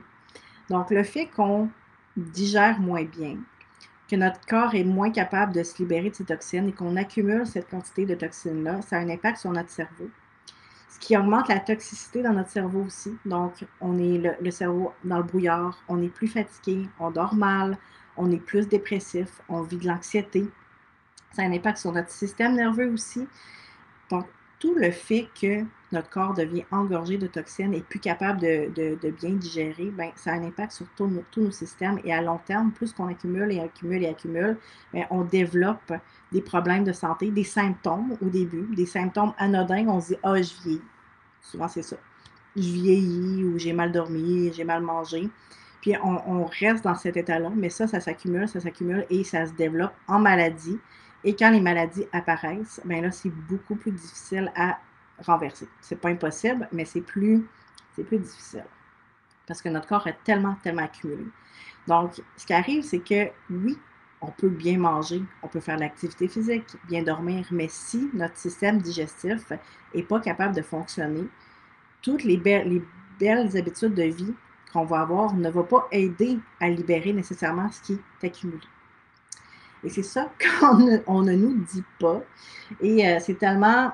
Donc, 0.70 0.90
le 0.90 1.02
fait 1.02 1.26
qu'on 1.26 1.70
digère 2.16 2.78
moins 2.80 3.04
bien, 3.04 3.36
que 4.08 4.16
notre 4.16 4.40
corps 4.46 4.74
est 4.74 4.84
moins 4.84 5.10
capable 5.10 5.52
de 5.52 5.62
se 5.62 5.78
libérer 5.78 6.10
de 6.10 6.14
ces 6.14 6.24
toxines 6.24 6.68
et 6.68 6.72
qu'on 6.72 6.96
accumule 6.96 7.46
cette 7.46 7.68
quantité 7.68 8.06
de 8.06 8.14
toxines-là, 8.14 8.82
ça 8.82 8.96
a 8.96 9.00
un 9.00 9.08
impact 9.08 9.38
sur 9.38 9.50
notre 9.52 9.70
cerveau. 9.70 10.10
Ce 10.88 10.98
qui 10.98 11.16
augmente 11.16 11.48
la 11.48 11.60
toxicité 11.60 12.22
dans 12.22 12.32
notre 12.32 12.50
cerveau 12.50 12.84
aussi. 12.84 13.16
Donc, 13.26 13.64
on 13.80 13.98
est 13.98 14.36
le, 14.40 14.50
cerveau 14.50 14.92
dans 15.04 15.18
le 15.18 15.22
brouillard, 15.22 15.82
on 15.88 16.02
est 16.02 16.08
plus 16.08 16.28
fatigué, 16.28 16.88
on 16.98 17.10
dort 17.10 17.34
mal, 17.34 17.76
on 18.16 18.30
est 18.30 18.40
plus 18.40 18.66
dépressif, 18.68 19.40
on 19.48 19.62
vit 19.62 19.76
de 19.76 19.86
l'anxiété, 19.86 20.46
ça 21.32 21.42
a 21.42 21.44
un 21.44 21.52
impact 21.52 21.78
sur 21.78 21.92
notre 21.92 22.10
système 22.10 22.54
nerveux 22.54 22.90
aussi. 22.90 23.26
Donc, 24.10 24.26
tout 24.58 24.74
le 24.74 24.90
fait 24.90 25.28
que 25.40 25.64
notre 25.92 26.10
corps 26.10 26.34
devient 26.34 26.64
engorgé 26.70 27.16
de 27.16 27.26
toxines 27.26 27.72
et 27.72 27.80
plus 27.80 27.98
capable 27.98 28.40
de, 28.40 29.10
bien 29.10 29.30
digérer, 29.30 29.90
ben, 29.90 30.10
ça 30.16 30.32
a 30.32 30.34
un 30.34 30.44
impact 30.44 30.72
sur 30.72 30.86
tous 30.96 31.06
nos, 31.06 31.50
systèmes. 31.50 31.98
Et 32.04 32.12
à 32.12 32.20
long 32.20 32.38
terme, 32.44 32.72
plus 32.72 32.92
qu'on 32.92 33.08
accumule 33.08 33.52
et 33.52 33.60
accumule 33.60 34.02
et 34.02 34.08
accumule, 34.08 34.58
ben, 34.92 35.06
on 35.10 35.24
développe 35.24 35.92
des 36.30 36.42
problèmes 36.42 36.84
de 36.84 36.92
santé, 36.92 37.30
des 37.30 37.44
symptômes 37.44 38.16
au 38.20 38.26
début, 38.26 38.68
des 38.74 38.86
symptômes 38.86 39.32
anodins. 39.38 39.86
On 39.88 40.00
se 40.00 40.08
dit 40.08 40.18
Ah, 40.22 40.36
je 40.36 40.52
vieillis. 40.62 40.82
Souvent, 41.40 41.68
c'est 41.68 41.82
ça. 41.82 41.96
Je 42.54 42.70
vieillis 42.70 43.44
ou 43.44 43.58
j'ai 43.58 43.72
mal 43.72 43.92
dormi, 43.92 44.52
j'ai 44.52 44.64
mal 44.64 44.82
mangé. 44.82 45.28
Puis 45.80 45.94
on, 46.02 46.18
on 46.26 46.44
reste 46.44 46.84
dans 46.84 46.96
cet 46.96 47.16
état-là, 47.16 47.50
mais 47.56 47.70
ça, 47.70 47.86
ça 47.86 48.00
s'accumule, 48.00 48.48
ça 48.48 48.60
s'accumule 48.60 49.06
et 49.10 49.22
ça 49.24 49.46
se 49.46 49.52
développe 49.52 49.92
en 50.08 50.18
maladie. 50.18 50.78
Et 51.24 51.34
quand 51.34 51.50
les 51.50 51.60
maladies 51.60 52.06
apparaissent, 52.12 52.80
bien 52.84 53.00
là, 53.00 53.10
c'est 53.10 53.30
beaucoup 53.30 53.76
plus 53.76 53.92
difficile 53.92 54.52
à 54.56 54.78
renverser. 55.20 55.68
C'est 55.80 56.00
pas 56.00 56.08
impossible, 56.08 56.68
mais 56.72 56.84
c'est 56.84 57.00
plus, 57.00 57.46
c'est 57.94 58.04
plus 58.04 58.18
difficile. 58.18 58.64
Parce 59.46 59.62
que 59.62 59.68
notre 59.68 59.88
corps 59.88 60.06
est 60.06 60.18
tellement, 60.24 60.56
tellement 60.62 60.84
accumulé. 60.84 61.24
Donc, 61.86 62.22
ce 62.36 62.46
qui 62.46 62.52
arrive, 62.52 62.82
c'est 62.82 63.00
que 63.00 63.30
oui, 63.50 63.78
on 64.20 64.30
peut 64.30 64.48
bien 64.48 64.78
manger, 64.78 65.22
on 65.42 65.48
peut 65.48 65.60
faire 65.60 65.76
de 65.76 65.82
l'activité 65.82 66.28
physique, 66.28 66.76
bien 66.86 67.02
dormir, 67.02 67.46
mais 67.50 67.68
si 67.68 68.10
notre 68.12 68.36
système 68.36 68.80
digestif 68.80 69.52
n'est 69.94 70.02
pas 70.02 70.20
capable 70.20 70.54
de 70.54 70.62
fonctionner, 70.62 71.26
toutes 72.02 72.24
les, 72.24 72.36
les 72.36 72.82
belles 73.18 73.56
habitudes 73.56 73.94
de 73.94 74.04
vie 74.04 74.34
qu'on 74.72 74.84
va 74.84 75.00
avoir 75.00 75.34
ne 75.34 75.50
vont 75.50 75.64
pas 75.64 75.88
aider 75.92 76.38
à 76.60 76.68
libérer 76.68 77.12
nécessairement 77.12 77.70
ce 77.70 77.80
qui 77.80 77.92
est 77.94 78.26
accumulé. 78.26 78.66
Et 79.84 79.88
c'est 79.88 80.02
ça 80.02 80.30
qu'on 80.60 80.78
ne, 80.78 80.98
on 81.06 81.22
ne 81.22 81.34
nous 81.34 81.54
dit 81.54 81.84
pas. 81.98 82.20
Et 82.80 83.06
euh, 83.06 83.18
c'est 83.20 83.38
tellement, 83.38 83.92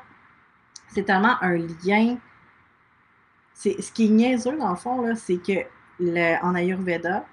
c'est 0.94 1.04
tellement 1.04 1.36
un 1.42 1.56
lien. 1.56 2.16
C'est, 3.52 3.80
ce 3.80 3.92
qui 3.92 4.06
est 4.06 4.10
niaiseux, 4.10 4.56
dans 4.56 4.70
le 4.70 4.76
fond, 4.76 5.14
c'est 5.16 5.38
que 5.38 5.64
en 6.42 6.54
Ayurveda, 6.54 7.24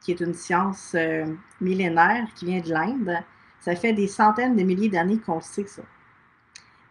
qui 0.00 0.12
est 0.12 0.20
une 0.20 0.34
science 0.34 0.92
euh, 0.96 1.26
millénaire 1.60 2.26
qui 2.34 2.46
vient 2.46 2.60
de 2.60 2.70
l'Inde, 2.70 3.18
ça 3.60 3.76
fait 3.76 3.92
des 3.92 4.08
centaines 4.08 4.56
de 4.56 4.62
milliers 4.64 4.88
d'années 4.88 5.18
qu'on 5.18 5.40
sait 5.40 5.66
ça. 5.66 5.82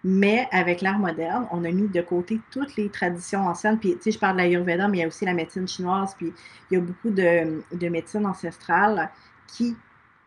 Mais 0.03 0.47
avec 0.51 0.81
l'art 0.81 0.97
moderne, 0.97 1.47
on 1.51 1.63
a 1.65 1.71
mis 1.71 1.87
de 1.87 2.01
côté 2.01 2.39
toutes 2.49 2.75
les 2.75 2.89
traditions 2.89 3.45
anciennes. 3.47 3.77
Puis, 3.77 3.95
tu 3.95 4.03
sais, 4.03 4.11
je 4.11 4.19
parle 4.19 4.37
de 4.37 4.41
l'Ayurveda, 4.41 4.87
mais 4.87 4.99
il 4.99 5.01
y 5.01 5.03
a 5.03 5.07
aussi 5.07 5.25
la 5.25 5.33
médecine 5.33 5.67
chinoise, 5.67 6.15
puis 6.15 6.33
il 6.69 6.75
y 6.75 6.77
a 6.77 6.81
beaucoup 6.81 7.09
de, 7.09 7.61
de 7.73 7.89
médecine 7.89 8.25
ancestrale 8.25 9.11
qui 9.47 9.75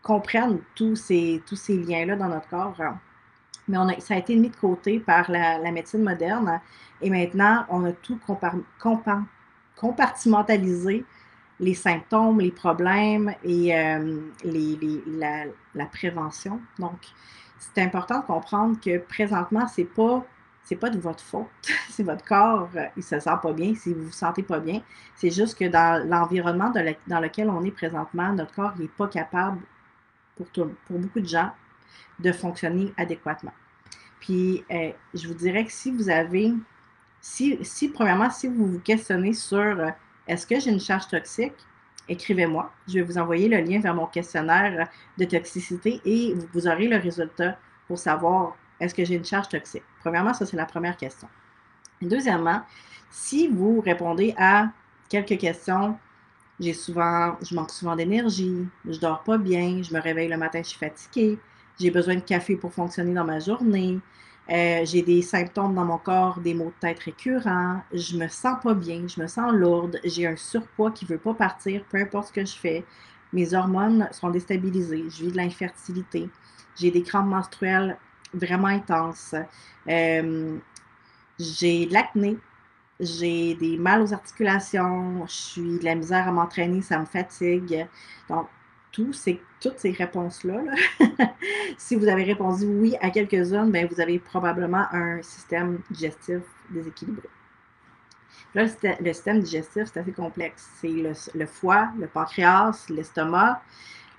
comprennent 0.03 0.61
tous 0.75 0.97
ces, 0.97 1.43
tous 1.47 1.57
ces 1.57 1.79
liens-là 1.79 2.14
dans 2.14 2.29
notre 2.29 2.49
corps. 2.49 2.76
Mais 3.68 3.78
on 3.78 3.88
a, 3.88 3.99
ça 4.00 4.14
a 4.14 4.18
été 4.18 4.37
mis 4.37 4.50
de 4.50 4.56
côté 4.56 5.00
par 5.00 5.30
la, 5.30 5.71
médecine 5.71 6.02
moderne 6.02 6.61
et 7.00 7.11
maintenant, 7.11 7.64
on 7.68 7.85
a 7.85 7.92
tout 7.92 8.18
compartimentalisé 9.76 11.04
les 11.61 11.75
symptômes, 11.75 12.40
les 12.40 12.50
problèmes 12.50 13.35
et 13.42 13.76
euh, 13.76 14.21
la, 15.75 15.87
prévention. 15.87 16.61
Donc, 16.78 16.99
c'est 17.59 17.83
important 17.83 18.21
de 18.21 18.26
comprendre 18.26 18.78
que 18.80 18.99
présentement, 18.99 19.66
c'est 19.66 19.85
pas 19.85 20.25
pas 20.80 20.90
de 20.90 20.99
votre 20.99 21.23
faute. 21.23 21.47
c'est 21.90 22.02
votre 22.02 22.25
corps, 22.25 22.68
euh, 22.75 22.87
il 22.97 23.02
se 23.02 23.21
sent 23.21 23.37
pas 23.42 23.52
bien, 23.52 23.75
si 23.75 23.92
vous 23.92 24.04
vous 24.04 24.11
sentez 24.11 24.42
pas 24.42 24.61
bien. 24.61 24.80
C'est 25.14 25.30
juste 25.30 25.59
que 25.59 25.66
dans 25.66 26.06
l'environnement 26.09 26.73
dans 27.06 27.21
lequel 27.21 27.50
on 27.50 27.62
est 27.64 27.71
présentement, 27.71 28.33
notre 28.33 28.54
corps 28.54 28.75
n'est 28.78 28.88
pas 28.88 29.09
capable 29.09 29.61
pour, 30.37 30.47
pour 30.49 30.99
beaucoup 30.99 31.21
de 31.21 31.26
gens 31.26 31.50
de 32.19 32.33
fonctionner 32.33 32.93
adéquatement. 32.97 33.53
Puis, 34.21 34.65
euh, 34.71 34.91
je 35.13 35.29
vous 35.29 35.35
dirais 35.35 35.65
que 35.65 35.73
si 35.73 35.91
vous 35.91 36.09
avez, 36.09 36.53
si, 37.21 37.59
si 37.63 37.89
premièrement, 37.89 38.31
si 38.31 38.49
vous 38.49 38.67
vous 38.67 38.81
questionnez 38.81 39.35
sur 39.35 39.59
euh, 39.59 39.91
est-ce 40.27 40.47
que 40.47 40.59
j'ai 40.59 40.71
une 40.71 40.81
charge 40.81 41.09
toxique, 41.09 41.55
écrivez-moi. 42.09 42.73
Je 42.89 42.95
vais 42.95 43.03
vous 43.03 43.19
envoyer 43.19 43.49
le 43.49 43.59
lien 43.59 43.81
vers 43.81 43.95
mon 43.95 44.07
questionnaire 44.07 44.89
de 45.19 45.25
toxicité 45.25 46.01
et 46.05 46.35
vous 46.53 46.67
aurez 46.67 46.89
le 46.89 46.97
résultat 46.97 47.59
pour 47.87 47.99
savoir 47.99 48.57
est-ce 48.81 48.95
que 48.95 49.05
j'ai 49.05 49.15
une 49.15 49.25
charge 49.25 49.49
toxique? 49.49 49.83
Premièrement, 50.01 50.35
ça, 50.35 50.47
c'est 50.47 50.57
la 50.57 50.67
première 50.67 50.97
question. 50.97 51.29
deuxièmement, 52.03 52.63
si 53.11 53.49
vous 53.49 53.81
répondez 53.81 54.35
à 54.37 54.71
quelques 55.09 55.39
questions 55.39 55.97
j'ai 56.61 56.73
souvent, 56.73 57.37
je 57.43 57.55
manque 57.55 57.71
souvent 57.71 57.97
d'énergie, 57.97 58.67
je 58.89 58.99
dors 58.99 59.23
pas 59.23 59.39
bien, 59.39 59.83
je 59.83 59.93
me 59.93 60.01
réveille 60.01 60.29
le 60.29 60.37
matin, 60.37 60.61
je 60.63 60.69
suis 60.69 60.79
fatiguée, 60.79 61.39
j'ai 61.78 61.90
besoin 61.90 62.16
de 62.16 62.21
café 62.21 62.57
pour 62.57 62.73
fonctionner 62.73 63.14
dans 63.14 63.25
ma 63.25 63.40
journée, 63.40 63.99
euh, 64.50 64.85
j'ai 64.85 65.02
des 65.02 65.23
symptômes 65.23 65.75
dans 65.75 65.85
mon 65.85 65.99
corps, 65.99 66.38
des 66.40 66.54
maux 66.54 66.66
de 66.66 66.81
tête 66.81 66.99
récurrents, 67.00 67.83
je 67.93 68.16
me 68.16 68.28
sens 68.28 68.59
pas 68.62 68.75
bien, 68.75 69.07
je 69.07 69.21
me 69.21 69.26
sens 69.26 69.52
lourde, 69.52 69.99
j'ai 70.04 70.26
un 70.26 70.37
surpoids 70.37 70.90
qui 70.90 71.07
veut 71.07 71.19
pas 71.19 71.35
partir, 71.35 71.85
peu 71.90 71.99
importe 71.99 72.28
ce 72.28 72.33
que 72.33 72.45
je 72.45 72.54
fais, 72.54 72.85
mes 73.33 73.54
hormones 73.54 74.09
sont 74.12 74.31
déstabilisées, 74.31 75.04
je 75.09 75.25
vis 75.25 75.33
de 75.33 75.37
l'infertilité, 75.37 76.28
j'ai 76.76 76.90
des 76.90 77.02
crampes 77.02 77.28
menstruelles 77.28 77.97
vraiment 78.35 78.69
intenses, 78.69 79.35
euh, 79.88 80.59
j'ai 81.38 81.87
de 81.87 81.93
l'acné, 81.93 82.38
j'ai 83.00 83.54
des 83.54 83.76
mal 83.76 84.02
aux 84.02 84.12
articulations, 84.12 85.26
je 85.26 85.33
suis 85.33 85.78
de 85.78 85.85
la 85.85 85.95
misère 85.95 86.28
à 86.28 86.33
m'entraîner, 86.33 86.83
ça 86.83 86.99
me 86.99 87.07
fatigue. 87.07 87.87
Donc, 88.28 88.47
tout 88.95 89.11
toutes 89.61 89.79
ces 89.79 89.91
réponses-là, 89.91 90.63
si 91.79 91.97
vous 91.97 92.07
avez 92.07 92.23
répondu 92.23 92.65
oui 92.65 92.95
à 93.01 93.11
quelques-unes, 93.11 93.71
ben, 93.73 93.89
vous 93.91 94.01
avez 94.01 94.21
probablement 94.21 94.87
un 94.93 95.21
système 95.21 95.81
digestif 95.91 96.43
déséquilibré. 96.71 97.29
Là, 98.55 98.67
le 99.01 99.13
système 99.13 99.41
digestif, 99.41 99.91
c'est 99.93 99.99
assez 99.99 100.13
complexe. 100.13 100.71
C'est 100.81 100.89
le, 101.35 101.47
foie, 101.47 101.89
le 101.99 102.07
pancréas, 102.07 102.87
l'estomac, 102.89 103.61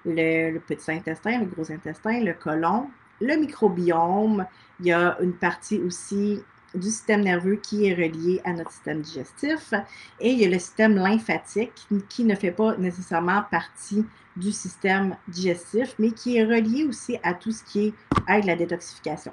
le, 0.06 0.58
petit 0.60 0.92
intestin, 0.92 1.40
le 1.40 1.46
gros 1.46 1.72
intestin, 1.72 2.22
le 2.22 2.34
côlon, 2.34 2.90
le 3.22 3.38
microbiome. 3.38 4.46
Il 4.82 4.88
y 4.88 4.92
a 4.92 5.18
une 5.22 5.34
partie 5.34 5.80
aussi 5.80 6.44
du 6.76 6.90
système 6.90 7.22
nerveux 7.22 7.56
qui 7.56 7.88
est 7.88 7.94
relié 7.94 8.42
à 8.44 8.54
notre 8.54 8.72
système 8.72 9.02
digestif. 9.02 9.74
Et 10.20 10.32
il 10.32 10.40
y 10.40 10.46
a 10.46 10.50
le 10.50 10.60
système 10.60 10.96
lymphatique 10.96 11.88
qui 12.10 12.24
ne 12.24 12.36
fait 12.36 12.52
pas 12.52 12.76
nécessairement 12.78 13.44
partie 13.50 14.06
du 14.36 14.52
système 14.52 15.16
digestif, 15.28 15.96
mais 15.98 16.12
qui 16.12 16.38
est 16.38 16.44
relié 16.44 16.84
aussi 16.84 17.18
à 17.24 17.34
tout 17.34 17.52
ce 17.52 17.64
qui 17.64 17.88
est 17.88 17.94
aide 18.28 18.46
la 18.46 18.56
détoxification. 18.56 19.32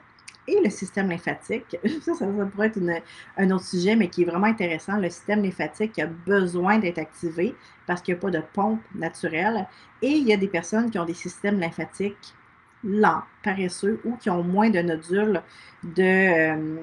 Et 0.48 0.60
le 0.62 0.70
système 0.70 1.08
lymphatique, 1.08 1.76
ça, 2.02 2.14
ça, 2.14 2.26
pourrait 2.26 2.66
être 2.66 2.80
un 3.36 3.50
autre 3.50 3.64
sujet, 3.64 3.94
mais 3.94 4.08
qui 4.08 4.22
est 4.22 4.24
vraiment 4.24 4.46
intéressant. 4.46 4.98
Le 4.98 5.08
système 5.08 5.42
lymphatique 5.42 5.98
a 5.98 6.06
besoin 6.06 6.78
d'être 6.78 6.98
activé 6.98 7.54
parce 7.86 8.02
qu'il 8.02 8.14
n'y 8.14 8.18
a 8.18 8.20
pas 8.20 8.30
de 8.30 8.42
pompe 8.52 8.80
naturelle. 8.94 9.66
Et 10.00 10.10
il 10.10 10.26
y 10.26 10.32
a 10.32 10.36
des 10.36 10.48
personnes 10.48 10.90
qui 10.90 10.98
ont 10.98 11.04
des 11.04 11.14
systèmes 11.14 11.60
lymphatiques 11.60 12.34
lents, 12.84 13.22
paresseux 13.44 14.00
ou 14.04 14.16
qui 14.16 14.30
ont 14.30 14.42
moins 14.42 14.70
de 14.70 14.80
nodules 14.80 15.42
de, 15.84 16.02
euh, 16.02 16.76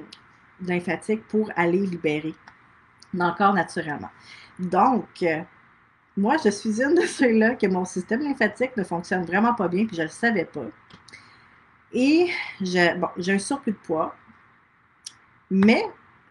lymphatique 0.62 1.28
pour 1.28 1.52
aller 1.56 1.80
libérer 1.80 2.36
dans 3.14 3.28
le 3.28 3.34
corps 3.34 3.54
naturellement. 3.54 4.10
Donc, 4.60 5.24
euh, 5.24 5.42
moi, 6.18 6.36
je 6.44 6.50
suis 6.50 6.82
une 6.82 6.96
de 6.96 7.06
ceux-là 7.06 7.56
que 7.56 7.68
mon 7.68 7.86
système 7.86 8.22
lymphatique 8.22 8.76
ne 8.76 8.84
fonctionne 8.84 9.24
vraiment 9.24 9.54
pas 9.54 9.68
bien, 9.68 9.86
puis 9.86 9.96
je 9.96 10.02
ne 10.02 10.08
le 10.08 10.12
savais 10.12 10.46
pas. 10.46 10.66
Et 11.94 12.28
j'ai 12.62 12.94
bon, 12.96 13.08
un 13.18 13.40
surplus 13.40 13.72
de 13.72 13.78
poids, 13.78 14.16
mais 15.50 15.84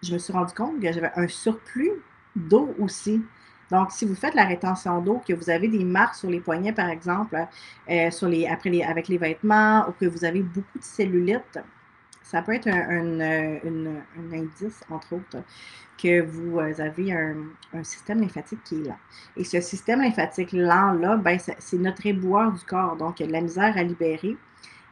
je 0.02 0.12
me 0.12 0.18
suis 0.18 0.32
rendu 0.32 0.54
compte 0.54 0.80
que 0.80 0.92
j'avais 0.92 1.10
un 1.16 1.26
surplus 1.26 1.92
d'eau 2.36 2.74
aussi. 2.78 3.22
Donc, 3.70 3.90
si 3.90 4.06
vous 4.06 4.14
faites 4.14 4.34
la 4.34 4.44
rétention 4.44 5.00
d'eau, 5.00 5.20
que 5.26 5.32
vous 5.32 5.50
avez 5.50 5.68
des 5.68 5.84
marques 5.84 6.14
sur 6.14 6.30
les 6.30 6.40
poignets, 6.40 6.72
par 6.72 6.88
exemple, 6.88 7.36
euh, 7.90 8.10
sur 8.10 8.28
les, 8.28 8.46
après 8.46 8.70
les, 8.70 8.82
avec 8.82 9.08
les 9.08 9.18
vêtements, 9.18 9.86
ou 9.88 9.92
que 9.92 10.06
vous 10.06 10.24
avez 10.24 10.42
beaucoup 10.42 10.78
de 10.78 10.84
cellulite, 10.84 11.58
ça 12.30 12.42
peut 12.42 12.52
être 12.52 12.68
un, 12.68 13.20
indice, 14.32 14.80
entre 14.90 15.14
autres, 15.14 15.42
que 15.96 16.20
vous 16.20 16.58
euh, 16.58 16.74
avez 16.78 17.12
un, 17.12 17.82
système 17.82 18.20
lymphatique 18.20 18.62
qui 18.64 18.74
est 18.76 18.84
lent. 18.84 18.98
Et 19.34 19.44
ce 19.44 19.62
système 19.62 20.02
lymphatique 20.02 20.52
lent-là, 20.52 21.16
ben, 21.16 21.38
c'est 21.38 21.78
notre 21.78 22.04
éboueur 22.06 22.52
du 22.52 22.62
corps. 22.66 22.96
Donc, 22.96 23.20
la 23.20 23.40
misère 23.40 23.74
à 23.78 23.82
libérer. 23.82 24.36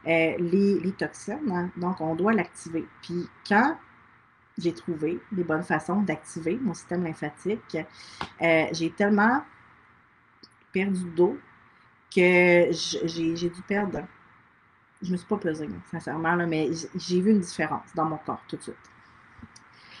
les, 0.05 0.35
les, 0.39 0.91
toxines. 0.97 1.51
Hein. 1.51 1.69
donc, 1.77 2.01
on 2.01 2.15
doit 2.15 2.33
l'activer. 2.33 2.85
Puis 3.03 3.29
quand 3.47 3.77
j'ai 4.57 4.73
trouvé 4.73 5.19
les 5.31 5.43
bonnes 5.43 5.63
façons 5.63 6.01
d'activer 6.01 6.57
mon 6.59 6.73
système 6.73 7.03
lymphatique, 7.03 7.77
j'ai 8.39 8.89
tellement 8.97 9.43
perdu 10.73 11.03
d'eau 11.15 11.37
que 12.09 12.69
j'ai 12.71 13.49
dû 13.49 13.61
perdre. 13.67 13.99
Je 15.01 15.11
me 15.11 15.17
suis 15.17 15.27
pas 15.27 15.37
pesée, 15.37 15.69
sincèrement, 15.91 16.35
là, 16.35 16.45
mais 16.45 16.71
j'ai 16.95 17.21
vu 17.21 17.31
une 17.31 17.41
différence 17.41 17.87
dans 17.95 18.05
mon 18.05 18.17
corps 18.17 18.41
tout 18.47 18.57
de 18.57 18.61
suite. 18.63 18.75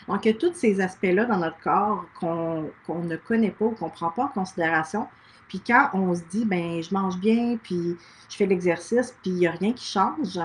Donc, 0.07 0.25
il 0.25 0.31
y 0.31 0.31
a 0.31 0.37
tous 0.37 0.53
ces 0.53 0.79
aspects-là 0.79 1.25
dans 1.25 1.37
notre 1.37 1.59
corps 1.59 2.05
qu'on 2.19 2.71
ne 3.03 3.15
connaît 3.17 3.51
pas 3.51 3.65
ou 3.65 3.71
qu'on 3.71 3.87
ne 3.87 3.91
prend 3.91 4.09
pas 4.09 4.23
en 4.23 4.29
considération. 4.29 5.07
Puis 5.47 5.61
quand 5.65 5.89
on 5.93 6.13
se 6.13 6.23
dit, 6.23 6.45
ben 6.45 6.81
je 6.81 6.93
mange 6.93 7.17
bien, 7.17 7.57
puis 7.61 7.97
je 8.29 8.35
fais 8.35 8.45
l'exercice, 8.45 9.15
puis 9.21 9.31
il 9.31 9.37
n'y 9.37 9.47
a 9.47 9.51
rien 9.51 9.73
qui 9.73 9.85
change, 9.85 10.39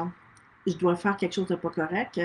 je 0.66 0.76
dois 0.76 0.96
faire 0.96 1.16
quelque 1.16 1.34
chose 1.34 1.48
de 1.48 1.56
pas 1.56 1.70
correct, 1.70 2.20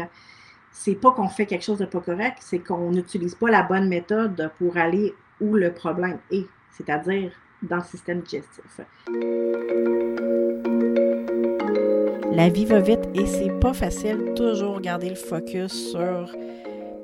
c'est 0.72 0.96
pas 0.96 1.12
qu'on 1.12 1.28
fait 1.28 1.46
quelque 1.46 1.64
chose 1.64 1.80
de 1.80 1.86
pas 1.86 2.02
correct, 2.02 2.38
c'est 2.42 2.60
qu'on 2.60 2.92
n'utilise 2.92 3.36
pas 3.36 3.50
la 3.50 3.64
bonne 3.64 3.88
méthode 3.88 4.52
pour 4.60 4.78
aller 4.78 5.16
où 5.42 5.56
le 5.56 5.74
problème 5.74 6.20
est, 6.30 6.48
c'est-à-dire 6.72 7.32
dans 7.64 7.78
le 7.78 7.84
système 7.84 8.22
digestif. 8.22 8.82
La 12.38 12.50
vie 12.50 12.66
va 12.66 12.80
vite 12.80 13.10
et 13.16 13.26
c'est 13.26 13.50
pas 13.60 13.74
facile 13.74 14.34
toujours 14.36 14.80
garder 14.80 15.10
le 15.10 15.16
focus 15.16 15.90
sur 15.90 16.30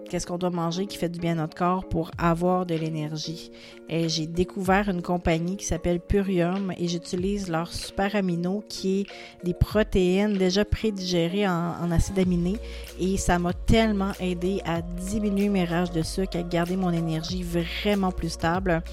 qu'est-ce 0.08 0.28
qu'on 0.28 0.38
doit 0.38 0.52
manger 0.52 0.86
qui 0.86 0.96
fait 0.96 1.10
du 1.10 1.20
bien 1.20 1.32
à 1.32 1.36
notre 1.42 1.56
corps 1.56 1.90
pour 1.90 2.12
avoir 2.20 2.68
de 2.68 2.76
l'énergie. 2.76 3.50
J'ai 3.90 4.28
découvert 4.28 4.90
une 4.90 5.02
compagnie 5.02 5.58
qui 5.58 5.66
s'appelle 5.66 6.00
Purium 6.00 6.72
et 6.78 6.88
j'utilise 6.88 7.50
leur 7.50 7.74
super 7.74 8.16
amino 8.16 8.64
qui 8.70 9.00
est 9.00 9.06
des 9.44 9.56
protéines 9.56 10.38
déjà 10.38 10.66
prédigérées 10.66 11.48
en, 11.48 11.78
en 11.82 11.90
acides 11.90 12.20
aminés 12.20 12.58
et 13.00 13.18
ça 13.18 13.40
m'a 13.40 13.54
tellement 13.54 14.12
aidé 14.20 14.62
à 14.66 14.84
diminuer 14.84 15.50
mes 15.50 15.66
rages 15.66 15.90
de 15.90 16.04
sucre, 16.04 16.38
à 16.38 16.44
garder 16.44 16.76
mon 16.76 16.92
énergie 16.92 17.42
vraiment 17.42 18.12
plus 18.12 18.30
stable. 18.30 18.84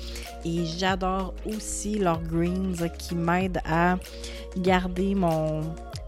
Et 0.47 0.65
j'adore 0.65 1.35
aussi 1.45 1.99
leurs 1.99 2.23
greens 2.23 2.89
qui 2.99 3.15
m'aident 3.15 3.61
à 3.71 3.99
garder 4.57 5.15
mon 5.15 5.61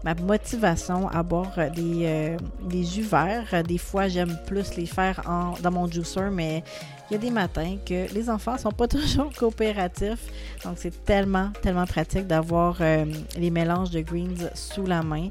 ma 0.03 0.13
motivation 0.15 1.07
à 1.09 1.23
boire 1.23 1.55
des, 1.75 2.05
euh, 2.05 2.37
des 2.61 2.83
jus 2.83 3.03
verts. 3.03 3.63
Des 3.63 3.77
fois, 3.77 4.07
j'aime 4.07 4.37
plus 4.45 4.75
les 4.75 4.85
faire 4.85 5.21
dans 5.61 5.71
mon 5.71 5.87
juicer, 5.87 6.29
mais 6.31 6.63
il 7.09 7.13
y 7.13 7.15
a 7.15 7.19
des 7.19 7.31
matins 7.31 7.77
que 7.85 8.13
les 8.13 8.29
enfants 8.29 8.57
sont 8.57 8.71
pas 8.71 8.87
toujours 8.89 9.31
coopératifs. 9.33 10.27
Donc, 10.63 10.75
c'est 10.77 11.03
tellement, 11.05 11.51
tellement 11.61 11.85
pratique 11.85 12.27
d'avoir 12.27 12.77
euh, 12.81 13.05
les 13.37 13.49
mélanges 13.49 13.91
de 13.91 14.01
greens 14.01 14.49
sous 14.53 14.85
la 14.85 15.01
main 15.03 15.29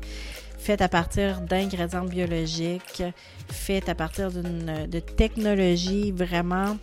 fait 0.59 0.81
à 0.81 0.89
partir 0.89 1.41
d'ingrédients 1.41 2.05
biologiques, 2.05 3.03
fait 3.51 3.89
à 3.89 3.97
partir 3.97 4.31
de 4.31 5.01
technologie 5.01 6.13
vraiment 6.13 6.77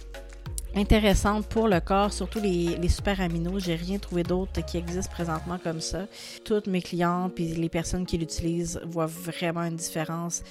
intéressante 0.76 1.48
pour 1.48 1.68
le 1.68 1.80
corps, 1.80 2.14
surtout 2.14 2.40
les, 2.40 2.78
les 2.78 2.90
super 2.90 3.22
aminos. 3.22 3.60
J'ai 3.60 3.76
rien 3.76 3.98
trouvé 3.98 4.24
d'autre 4.24 4.66
qui 4.66 4.78
existe 4.78 5.12
présentement 5.12 5.58
comme 5.62 5.82
ça. 5.82 6.08
Toutes 6.44 6.68
mes 6.68 6.82
clients 6.82 7.30
puis 7.34 7.48
les 7.48 7.70
personnes 7.70 8.06
qui 8.06 8.18
l'utilisent 8.18 8.80
voient 8.86 9.08
vraiment 9.08 9.64
une 9.64 9.76
différence 9.76 10.44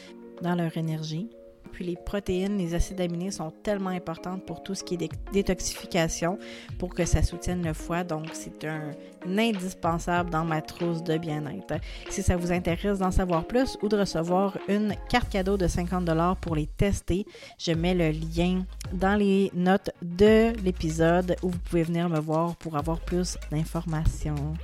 dans 0.43 0.55
leur 0.55 0.77
énergie. 0.77 1.29
Puis 1.71 1.85
les 1.85 1.97
protéines, 1.97 2.59
les 2.59 2.75
acides 2.75 3.01
aminés 3.01 3.31
sont 3.31 3.51
tellement 3.63 3.91
importantes 3.91 4.45
pour 4.45 4.63
tout 4.63 4.75
ce 4.75 4.83
qui 4.83 4.95
est 4.95 5.11
détoxification 5.33 6.39
pour 6.79 6.95
que 6.95 7.05
ça 7.05 7.23
soutienne 7.23 7.65
le 7.65 7.73
foie. 7.73 8.05
Donc, 8.05 8.27
c'est 8.33 8.65
un, 8.65 8.91
indispensable 9.27 10.31
dans 10.31 10.45
ma 10.45 10.63
trousse 10.63 11.03
de 11.03 11.19
bien-être. 11.19 11.75
Si 12.11 12.23
ça 12.23 12.37
vous 12.37 12.53
intéresse 12.53 12.99
d'en 12.99 13.11
savoir 13.11 13.47
plus 13.47 13.79
ou 13.83 13.89
de 13.89 13.97
recevoir 13.97 14.59
une 14.69 14.95
carte 15.09 15.31
cadeau 15.31 15.57
de 15.57 15.67
50 15.67 16.09
pour 16.41 16.57
les 16.57 16.67
tester, 16.67 17.27
je 17.59 17.73
mets 17.73 17.95
le 17.95 18.11
lien 18.11 18.65
dans 18.93 19.17
les 19.17 19.51
notes 19.55 19.91
de 20.03 20.53
l'épisode 20.65 21.37
où 21.43 21.51
vous 21.51 21.59
pouvez 21.59 21.83
venir 21.83 22.09
me 22.09 22.19
voir 22.19 22.57
pour 22.57 22.77
avoir 22.77 23.01
plus 23.01 23.37
d'informations. 23.51 24.55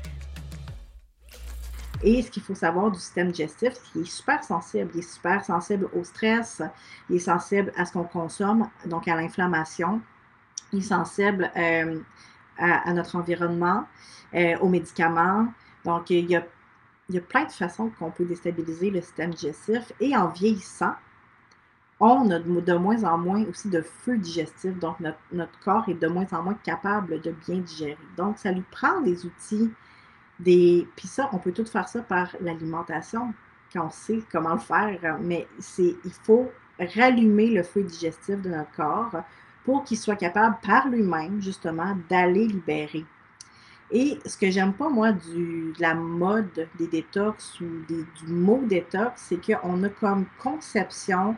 Et 2.03 2.23
ce 2.23 2.31
qu'il 2.31 2.43
faut 2.43 2.55
savoir 2.55 2.91
du 2.91 2.99
système 2.99 3.31
digestif, 3.31 3.73
c'est 3.75 3.93
qu'il 3.93 4.03
est 4.03 4.11
super 4.11 4.43
sensible. 4.43 4.91
Il 4.95 5.01
est 5.01 5.03
super 5.15 5.45
sensible 5.45 5.89
au 5.95 6.05
stress, 6.05 6.63
il 7.09 7.17
est 7.17 7.21
sensible 7.21 7.73
à 7.77 7.85
ce 7.85 7.93
qu'on 7.93 8.05
consomme, 8.05 8.69
donc 8.87 9.09
à 9.09 9.17
l'inflammation. 9.17 10.01
Il 10.73 10.81
est 10.81 10.83
sensible 10.83 11.51
euh, 11.57 12.01
à, 12.59 12.93
notre 12.93 13.17
environnement, 13.17 13.87
euh, 14.35 14.57
aux 14.59 14.69
médicaments. 14.69 15.47
Donc, 15.85 16.11
il 16.11 16.31
y, 16.31 16.37
a, 16.37 16.45
il 17.09 17.15
y 17.15 17.19
a 17.19 17.21
plein 17.21 17.45
de 17.45 17.53
façons 17.53 17.91
qu'on 17.99 18.11
peut 18.11 18.25
déstabiliser 18.25 18.91
le 18.91 19.01
système 19.01 19.31
digestif. 19.31 19.93
Et 20.01 20.17
en 20.17 20.29
vieillissant, 20.29 20.95
on 22.01 22.31
a 22.31 22.39
de 22.39 22.75
moins 22.75 23.05
en 23.05 23.19
moins 23.19 23.45
aussi 23.45 23.71
de 23.71 23.81
feu 23.81 24.19
digestif. 24.19 24.77
Donc, 24.79 24.99
notre, 25.01 25.19
notre 25.33 25.59
corps 25.61 25.89
est 25.89 25.95
de 25.95 26.09
moins 26.09 26.27
en 26.33 26.43
moins 26.43 26.59
capable 26.65 27.21
de 27.21 27.31
bien 27.47 27.59
digérer. 27.59 27.99
Donc, 28.17 28.39
ça 28.39 28.51
lui 28.51 28.65
prend 28.71 29.01
des 29.01 29.25
outils 29.25 29.71
Puis 30.43 31.07
ça, 31.07 31.29
on 31.33 31.39
peut 31.39 31.53
tout 31.53 31.65
faire 31.65 31.89
ça 31.89 32.01
par 32.01 32.35
l'alimentation, 32.41 33.33
quand 33.73 33.87
on 33.87 33.91
sait 33.91 34.21
comment 34.31 34.55
le 34.55 34.61
faire, 34.61 35.19
mais 35.21 35.47
c'est 35.59 35.95
il 36.05 36.13
faut 36.23 36.51
rallumer 36.79 37.51
le 37.51 37.63
feu 37.63 37.83
digestif 37.83 38.41
de 38.41 38.49
notre 38.51 38.73
corps 38.73 39.23
pour 39.65 39.85
qu'il 39.85 39.97
soit 39.97 40.17
capable 40.17 40.57
par 40.67 40.89
lui-même, 40.89 41.41
justement, 41.41 41.97
d'aller 42.09 42.47
libérer. 42.47 43.05
Et 43.91 44.19
ce 44.27 44.37
que 44.37 44.51
j'aime 44.51 44.73
pas, 44.73 44.89
moi, 44.89 45.13
de 45.13 45.73
la 45.79 45.95
mode 45.95 46.69
des 46.79 46.87
détox 46.87 47.61
ou 47.61 47.67
du 47.87 48.33
mot 48.33 48.61
détox, 48.65 49.13
c'est 49.17 49.41
qu'on 49.41 49.83
a 49.85 49.89
comme 49.89 50.27
conception 50.39 51.37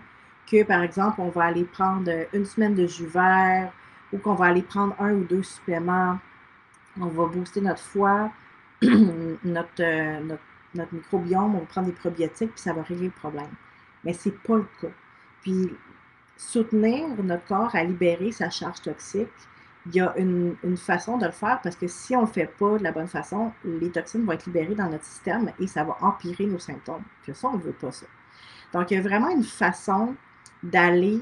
que, 0.50 0.62
par 0.62 0.82
exemple, 0.82 1.20
on 1.20 1.28
va 1.28 1.44
aller 1.44 1.64
prendre 1.64 2.10
une 2.32 2.46
semaine 2.46 2.74
de 2.74 2.86
jus 2.86 3.06
vert 3.06 3.72
ou 4.12 4.18
qu'on 4.18 4.34
va 4.34 4.46
aller 4.46 4.62
prendre 4.62 4.94
un 5.00 5.12
ou 5.12 5.24
deux 5.24 5.42
suppléments, 5.42 6.18
on 7.00 7.06
va 7.06 7.26
booster 7.26 7.60
notre 7.60 7.80
foie, 7.80 8.30
notre, 9.44 10.20
notre, 10.22 10.42
notre, 10.74 10.94
microbiome, 10.94 11.54
on 11.54 11.60
va 11.60 11.66
prendre 11.66 11.86
des 11.88 11.92
probiotiques, 11.92 12.52
puis 12.52 12.60
ça 12.60 12.72
va 12.72 12.82
régler 12.82 13.06
le 13.06 13.10
problème. 13.10 13.50
Mais 14.04 14.12
ce 14.12 14.28
n'est 14.28 14.34
pas 14.34 14.56
le 14.56 14.66
cas. 14.80 14.92
Puis, 15.42 15.74
soutenir 16.36 17.06
notre 17.22 17.44
corps 17.46 17.74
à 17.74 17.82
libérer 17.82 18.32
sa 18.32 18.50
charge 18.50 18.82
toxique, 18.82 19.28
il 19.86 19.94
y 19.94 20.00
a 20.00 20.12
une, 20.18 20.56
une 20.64 20.76
façon 20.76 21.16
de 21.16 21.26
le 21.26 21.32
faire 21.32 21.60
parce 21.62 21.76
que 21.76 21.86
si 21.86 22.16
on 22.16 22.22
ne 22.22 22.26
le 22.26 22.32
fait 22.32 22.50
pas 22.58 22.76
de 22.76 22.82
la 22.82 22.90
bonne 22.90 23.06
façon, 23.06 23.52
les 23.64 23.90
toxines 23.90 24.24
vont 24.24 24.32
être 24.32 24.46
libérées 24.46 24.74
dans 24.74 24.88
notre 24.88 25.04
système 25.04 25.52
et 25.60 25.66
ça 25.66 25.84
va 25.84 25.96
empirer 26.00 26.46
nos 26.46 26.58
symptômes. 26.58 27.04
Puis 27.22 27.34
ça, 27.34 27.48
on 27.48 27.56
ne 27.56 27.62
veut 27.62 27.72
pas 27.72 27.92
ça. 27.92 28.06
Donc, 28.72 28.90
il 28.90 28.94
y 28.94 28.96
a 28.98 29.00
vraiment 29.00 29.30
une 29.30 29.44
façon 29.44 30.16
d'aller 30.62 31.20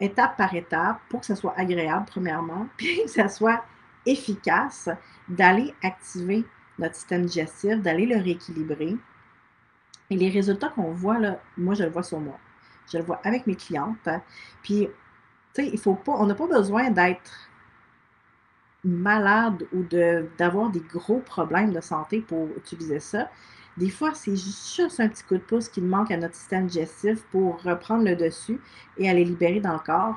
étape 0.00 0.36
par 0.36 0.54
étape 0.54 0.98
pour 1.08 1.20
que 1.20 1.26
ça 1.26 1.36
soit 1.36 1.54
agréable, 1.56 2.06
premièrement, 2.06 2.66
puis 2.76 3.04
que 3.04 3.10
ça 3.10 3.28
soit 3.28 3.62
efficace, 4.06 4.88
d'aller 5.28 5.74
activer 5.82 6.44
notre 6.80 6.96
système 6.96 7.26
digestif, 7.26 7.80
d'aller 7.80 8.06
le 8.06 8.16
rééquilibrer. 8.16 8.96
Et 10.10 10.16
les 10.16 10.30
résultats 10.30 10.70
qu'on 10.70 10.92
voit, 10.92 11.18
moi, 11.56 11.74
je 11.74 11.84
le 11.84 11.90
vois 11.90 12.02
sur 12.02 12.18
moi. 12.18 12.38
Je 12.90 12.98
le 12.98 13.04
vois 13.04 13.20
avec 13.22 13.46
mes 13.46 13.54
clientes. 13.54 14.08
Puis, 14.62 14.88
tu 15.54 15.62
sais, 15.62 15.70
il 15.72 15.78
faut 15.78 15.94
pas, 15.94 16.12
on 16.12 16.26
n'a 16.26 16.34
pas 16.34 16.48
besoin 16.48 16.90
d'être 16.90 17.50
malade 18.82 19.66
ou 19.72 19.84
d'avoir 20.38 20.70
des 20.70 20.80
gros 20.80 21.20
problèmes 21.20 21.72
de 21.72 21.80
santé 21.80 22.20
pour 22.20 22.48
utiliser 22.56 22.98
ça. 22.98 23.30
Des 23.76 23.90
fois, 23.90 24.14
c'est 24.14 24.34
juste 24.34 24.98
un 24.98 25.08
petit 25.08 25.22
coup 25.22 25.34
de 25.34 25.42
pouce 25.42 25.68
qui 25.68 25.80
manque 25.80 26.10
à 26.10 26.16
notre 26.16 26.34
système 26.34 26.66
digestif 26.66 27.22
pour 27.30 27.62
reprendre 27.62 28.04
le 28.04 28.16
dessus 28.16 28.60
et 28.98 29.08
aller 29.08 29.24
libérer 29.24 29.60
dans 29.60 29.74
le 29.74 29.78
corps. 29.78 30.16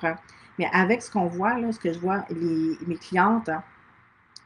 Mais 0.57 0.67
avec 0.73 1.01
ce 1.03 1.11
qu'on 1.11 1.27
voit, 1.27 1.59
là, 1.59 1.71
ce 1.71 1.79
que 1.79 1.93
je 1.93 1.99
vois, 1.99 2.25
mes 2.31 2.97
clientes 2.97 3.49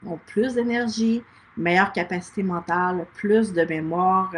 ont 0.05 0.19
plus 0.27 0.55
d'énergie, 0.55 1.23
meilleure 1.57 1.91
capacité 1.91 2.43
mentale, 2.43 3.05
plus 3.15 3.53
de 3.53 3.63
mémoire, 3.63 4.31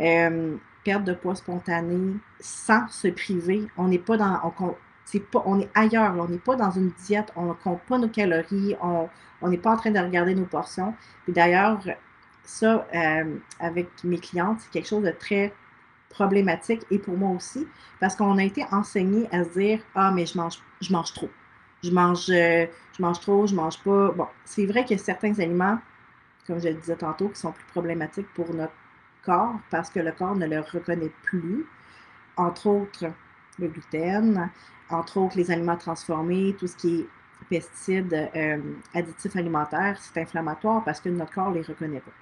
euh, 0.00 0.56
perte 0.84 1.04
de 1.04 1.12
poids 1.12 1.34
spontanée, 1.34 2.16
sans 2.40 2.88
se 2.88 3.08
priver. 3.08 3.66
On 3.76 3.88
n'est 3.88 3.98
pas 3.98 4.16
dans. 4.16 4.54
On, 4.60 4.74
pas, 5.18 5.42
on 5.44 5.58
est 5.58 5.68
ailleurs, 5.74 6.14
on 6.16 6.28
n'est 6.28 6.38
pas 6.38 6.54
dans 6.54 6.70
une 6.70 6.90
diète, 7.06 7.32
on 7.34 7.46
ne 7.46 7.52
compte 7.54 7.82
pas 7.82 7.98
nos 7.98 8.08
calories, 8.08 8.76
on 8.80 9.08
n'est 9.48 9.58
pas 9.58 9.72
en 9.72 9.76
train 9.76 9.90
de 9.90 9.98
regarder 9.98 10.34
nos 10.36 10.44
portions. 10.44 10.94
Puis 11.24 11.32
d'ailleurs, 11.32 11.80
ça, 12.44 12.86
euh, 12.94 13.36
avec 13.58 13.88
mes 14.04 14.18
clientes, 14.18 14.58
c'est 14.60 14.70
quelque 14.70 14.88
chose 14.88 15.04
de 15.04 15.10
très 15.10 15.52
problématique 16.08 16.82
et 16.90 16.98
pour 16.98 17.16
moi 17.16 17.30
aussi, 17.30 17.66
parce 18.00 18.16
qu'on 18.16 18.36
a 18.38 18.42
été 18.42 18.64
enseigné 18.72 19.28
à 19.32 19.44
se 19.44 19.50
dire 19.50 19.80
Ah, 19.94 20.10
mais 20.12 20.26
je 20.26 20.36
mange, 20.36 20.58
je 20.80 20.92
mange 20.92 21.12
trop. 21.14 21.30
Je 21.82 21.90
mange, 21.90 22.28
euh, 22.30 22.66
je 22.96 23.02
mange 23.02 23.20
trop, 23.20 23.46
je 23.46 23.54
mange 23.54 23.78
pas. 23.82 24.10
Bon, 24.10 24.26
c'est 24.44 24.66
vrai 24.66 24.84
que 24.84 24.96
certains 24.96 25.38
aliments 25.38 25.78
comme 26.46 26.60
je 26.60 26.68
le 26.68 26.74
disais 26.74 26.96
tantôt, 26.96 27.28
qui 27.28 27.40
sont 27.40 27.52
plus 27.52 27.66
problématiques 27.66 28.32
pour 28.34 28.52
notre 28.54 28.72
corps 29.24 29.54
parce 29.70 29.90
que 29.90 30.00
le 30.00 30.12
corps 30.12 30.36
ne 30.36 30.46
le 30.46 30.60
reconnaît 30.60 31.12
plus. 31.22 31.66
Entre 32.36 32.66
autres, 32.66 33.06
le 33.58 33.68
gluten, 33.68 34.50
entre 34.88 35.18
autres 35.18 35.36
les 35.36 35.50
aliments 35.50 35.76
transformés, 35.76 36.56
tout 36.58 36.66
ce 36.66 36.76
qui 36.76 37.00
est 37.00 37.06
pesticides, 37.48 38.30
euh, 38.34 38.58
additifs 38.94 39.36
alimentaires, 39.36 39.98
c'est 40.00 40.20
inflammatoire 40.20 40.84
parce 40.84 41.00
que 41.00 41.08
notre 41.08 41.32
corps 41.32 41.50
ne 41.50 41.56
les 41.56 41.62
reconnaît 41.62 42.00
pas. 42.00 42.12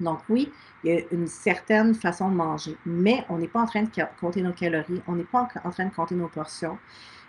Donc 0.00 0.20
oui, 0.28 0.52
il 0.84 0.92
y 0.92 0.98
a 0.98 1.00
une 1.10 1.26
certaine 1.26 1.94
façon 1.94 2.30
de 2.30 2.34
manger, 2.34 2.76
mais 2.84 3.24
on 3.28 3.38
n'est 3.38 3.48
pas 3.48 3.60
en 3.60 3.66
train 3.66 3.82
de 3.82 3.90
compter 4.20 4.42
nos 4.42 4.52
calories, 4.52 5.02
on 5.06 5.14
n'est 5.14 5.24
pas 5.24 5.48
en 5.64 5.70
train 5.70 5.86
de 5.86 5.94
compter 5.94 6.14
nos 6.14 6.28
portions. 6.28 6.78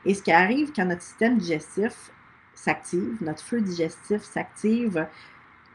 Et 0.05 0.13
ce 0.13 0.21
qui 0.21 0.31
arrive 0.31 0.73
quand 0.75 0.85
notre 0.85 1.01
système 1.01 1.37
digestif 1.37 2.11
s'active, 2.53 3.17
notre 3.21 3.43
feu 3.43 3.61
digestif 3.61 4.21
s'active, 4.23 5.07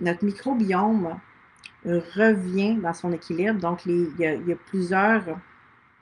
notre 0.02 0.24
microbiome 0.24 1.18
revient 1.84 2.74
dans 2.76 2.92
son 2.92 3.12
équilibre. 3.12 3.58
Donc, 3.58 3.86
il, 3.86 4.10
y 4.18 4.26
a, 4.26 4.56
plusieurs 4.66 5.38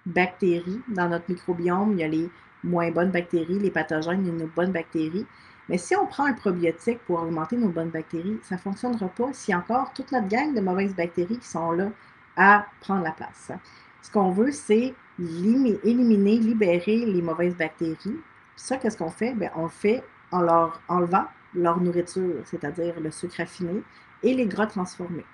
bactéries 0.06 0.80
dans 0.88 1.08
notre 1.08 1.30
microbiome. 1.30 1.92
Il 1.92 1.98
y 1.98 2.04
a 2.04 2.08
les 2.08 2.30
moins 2.64 2.90
bonnes 2.90 3.10
bactéries, 3.10 3.58
les 3.58 3.70
pathogènes, 3.70 4.26
et 4.26 4.32
nos 4.32 4.48
bonnes 4.48 4.72
bactéries. 4.72 5.26
Mais 5.68 5.78
si 5.78 5.94
on 5.94 6.06
prend 6.06 6.24
un 6.24 6.32
probiotique 6.32 6.98
pour 7.06 7.22
augmenter 7.22 7.56
nos 7.56 7.68
bonnes 7.68 7.90
bactéries, 7.90 8.38
ça 8.42 8.56
ne 8.56 8.60
fonctionnera 8.60 9.08
pas 9.08 9.32
si 9.32 9.54
encore 9.54 9.92
toute 9.92 10.10
notre 10.10 10.28
gang 10.28 10.52
de 10.54 10.60
mauvaises 10.60 10.94
bactéries 10.94 11.38
qui 11.38 11.46
sont 11.46 11.70
là 11.72 11.90
à 12.36 12.66
prendre 12.80 13.04
la 13.04 13.12
place. 13.12 13.52
Ce 14.02 14.10
qu'on 14.10 14.30
veut, 14.30 14.50
c'est 14.50 14.94
éliminer, 15.18 16.38
libérer 16.38 17.06
les 17.06 17.22
mauvaises 17.22 17.54
bactéries. 17.54 18.18
Ça, 18.56 18.78
qu'est-ce 18.78 18.96
qu'on 18.96 19.10
fait? 19.10 19.32
Bien, 19.34 19.50
on 19.54 19.64
le 19.64 19.68
fait 19.68 20.02
en 20.32 20.40
leur 20.40 20.80
enlevant 20.88 21.26
leur 21.54 21.80
nourriture, 21.80 22.42
c'est-à-dire 22.44 23.00
le 23.00 23.10
sucre 23.10 23.36
raffiné 23.38 23.82
et 24.22 24.34
les 24.34 24.46
gras 24.46 24.66
transformés. 24.66 25.24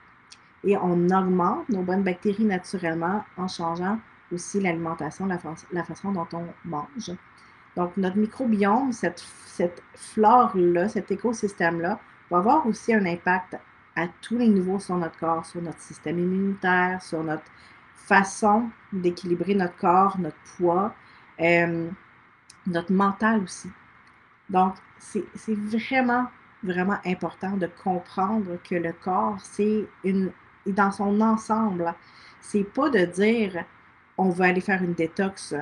Et 0.64 0.76
on 0.76 1.08
augmente 1.10 1.68
nos 1.68 1.82
bonnes 1.82 2.02
bactéries 2.02 2.44
naturellement 2.44 3.24
en 3.36 3.48
changeant 3.48 3.98
aussi 4.32 4.60
l'alimentation, 4.60 5.26
la, 5.26 5.84
façon 5.84 6.12
dont 6.12 6.26
on 6.32 6.46
mange. 6.64 7.12
Donc, 7.76 7.96
notre 7.96 8.16
microbiome, 8.16 8.92
cette, 8.92 9.20
cette 9.44 9.82
flore-là, 9.94 10.88
cet 10.88 11.10
écosystème-là, 11.10 12.00
va 12.30 12.38
avoir 12.38 12.66
aussi 12.66 12.92
un 12.94 13.06
impact 13.06 13.56
à 13.94 14.08
tous 14.20 14.38
les 14.38 14.48
niveaux 14.48 14.78
sur 14.78 14.96
notre 14.96 15.18
corps, 15.18 15.44
sur 15.46 15.62
notre 15.62 15.80
système 15.80 16.18
immunitaire, 16.18 17.00
sur 17.02 17.22
notre 17.22 17.44
façon 17.94 18.70
d'équilibrer 18.92 19.54
notre 19.54 19.76
corps, 19.76 20.18
notre 20.18 20.36
poids, 20.56 20.94
euh, 21.40 21.88
notre 22.66 22.92
mental 22.92 23.42
aussi. 23.42 23.70
Donc, 24.48 24.74
c'est 24.98 25.24
vraiment, 25.54 26.26
vraiment 26.62 26.98
important 27.04 27.56
de 27.56 27.66
comprendre 27.66 28.58
que 28.68 28.74
le 28.74 28.92
corps, 28.92 29.38
c'est 29.42 29.86
une, 30.04 30.32
dans 30.66 30.92
son 30.92 31.20
ensemble, 31.20 31.94
c'est 32.40 32.64
pas 32.64 32.90
de 32.90 33.04
dire 33.04 33.64
on 34.18 34.30
va 34.30 34.46
aller 34.46 34.60
faire 34.60 34.82
une 34.82 34.94
détox 34.94 35.54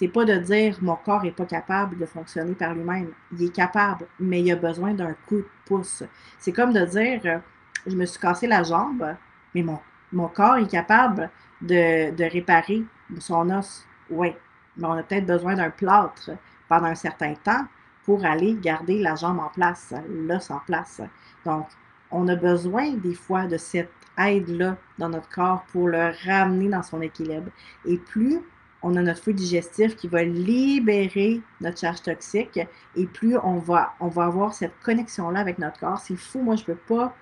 c'est 0.00 0.08
pas 0.08 0.24
de 0.24 0.36
dire 0.38 0.78
mon 0.80 0.96
corps 0.96 1.22
n'est 1.22 1.30
pas 1.30 1.44
capable 1.44 1.98
de 1.98 2.06
fonctionner 2.06 2.54
par 2.54 2.74
lui-même. 2.74 3.12
Il 3.32 3.44
est 3.44 3.54
capable, 3.54 4.06
mais 4.18 4.40
il 4.40 4.50
a 4.50 4.56
besoin 4.56 4.94
d'un 4.94 5.14
coup 5.28 5.36
de 5.36 5.48
pouce. 5.66 6.02
C'est 6.38 6.52
comme 6.52 6.72
de 6.72 6.84
dire 6.86 7.42
je 7.86 7.94
me 7.94 8.06
suis 8.06 8.18
cassé 8.18 8.46
la 8.46 8.62
jambe, 8.62 9.14
mais 9.54 9.62
mon, 9.62 9.78
mon 10.12 10.28
corps 10.28 10.56
est 10.56 10.70
capable 10.70 11.30
de, 11.60 12.14
de 12.14 12.24
réparer 12.24 12.82
son 13.18 13.50
os. 13.50 13.86
Oui, 14.08 14.34
mais 14.78 14.86
on 14.86 14.92
a 14.92 15.02
peut-être 15.02 15.26
besoin 15.26 15.54
d'un 15.54 15.70
plâtre 15.70 16.30
pendant 16.66 16.86
un 16.86 16.94
certain 16.94 17.34
temps 17.34 17.66
pour 18.10 18.24
aller 18.24 18.54
garder 18.54 18.98
la 18.98 19.14
jambe 19.14 19.38
en 19.38 19.50
place, 19.50 19.94
l'os 20.08 20.50
en 20.50 20.58
place. 20.66 21.00
Donc, 21.44 21.68
on 22.10 22.26
a 22.26 22.34
besoin 22.34 22.90
des 22.94 23.14
fois 23.14 23.46
de 23.46 23.56
cette 23.56 23.92
aide-là 24.18 24.76
dans 24.98 25.10
notre 25.10 25.28
corps 25.28 25.62
pour 25.70 25.86
le 25.86 26.10
ramener 26.24 26.68
dans 26.68 26.82
son 26.82 27.00
équilibre. 27.02 27.52
Et 27.84 27.98
plus 27.98 28.40
on 28.82 28.96
a 28.96 29.02
notre 29.02 29.22
feu 29.22 29.32
digestif 29.32 29.94
qui 29.94 30.08
va 30.08 30.24
libérer 30.24 31.40
notre 31.60 31.78
charge 31.78 32.02
toxique 32.02 32.58
et 32.96 33.06
plus 33.06 33.38
on 33.44 33.58
va, 33.58 33.94
on 34.00 34.08
va 34.08 34.24
avoir 34.24 34.54
cette 34.54 34.76
connexion-là 34.82 35.38
avec 35.38 35.60
notre 35.60 35.78
corps. 35.78 35.98
C'est 36.00 36.16
fou, 36.16 36.42
moi 36.42 36.56
je 36.56 36.62
ne 36.62 36.66
peux 36.66 36.80
pas 36.88 37.14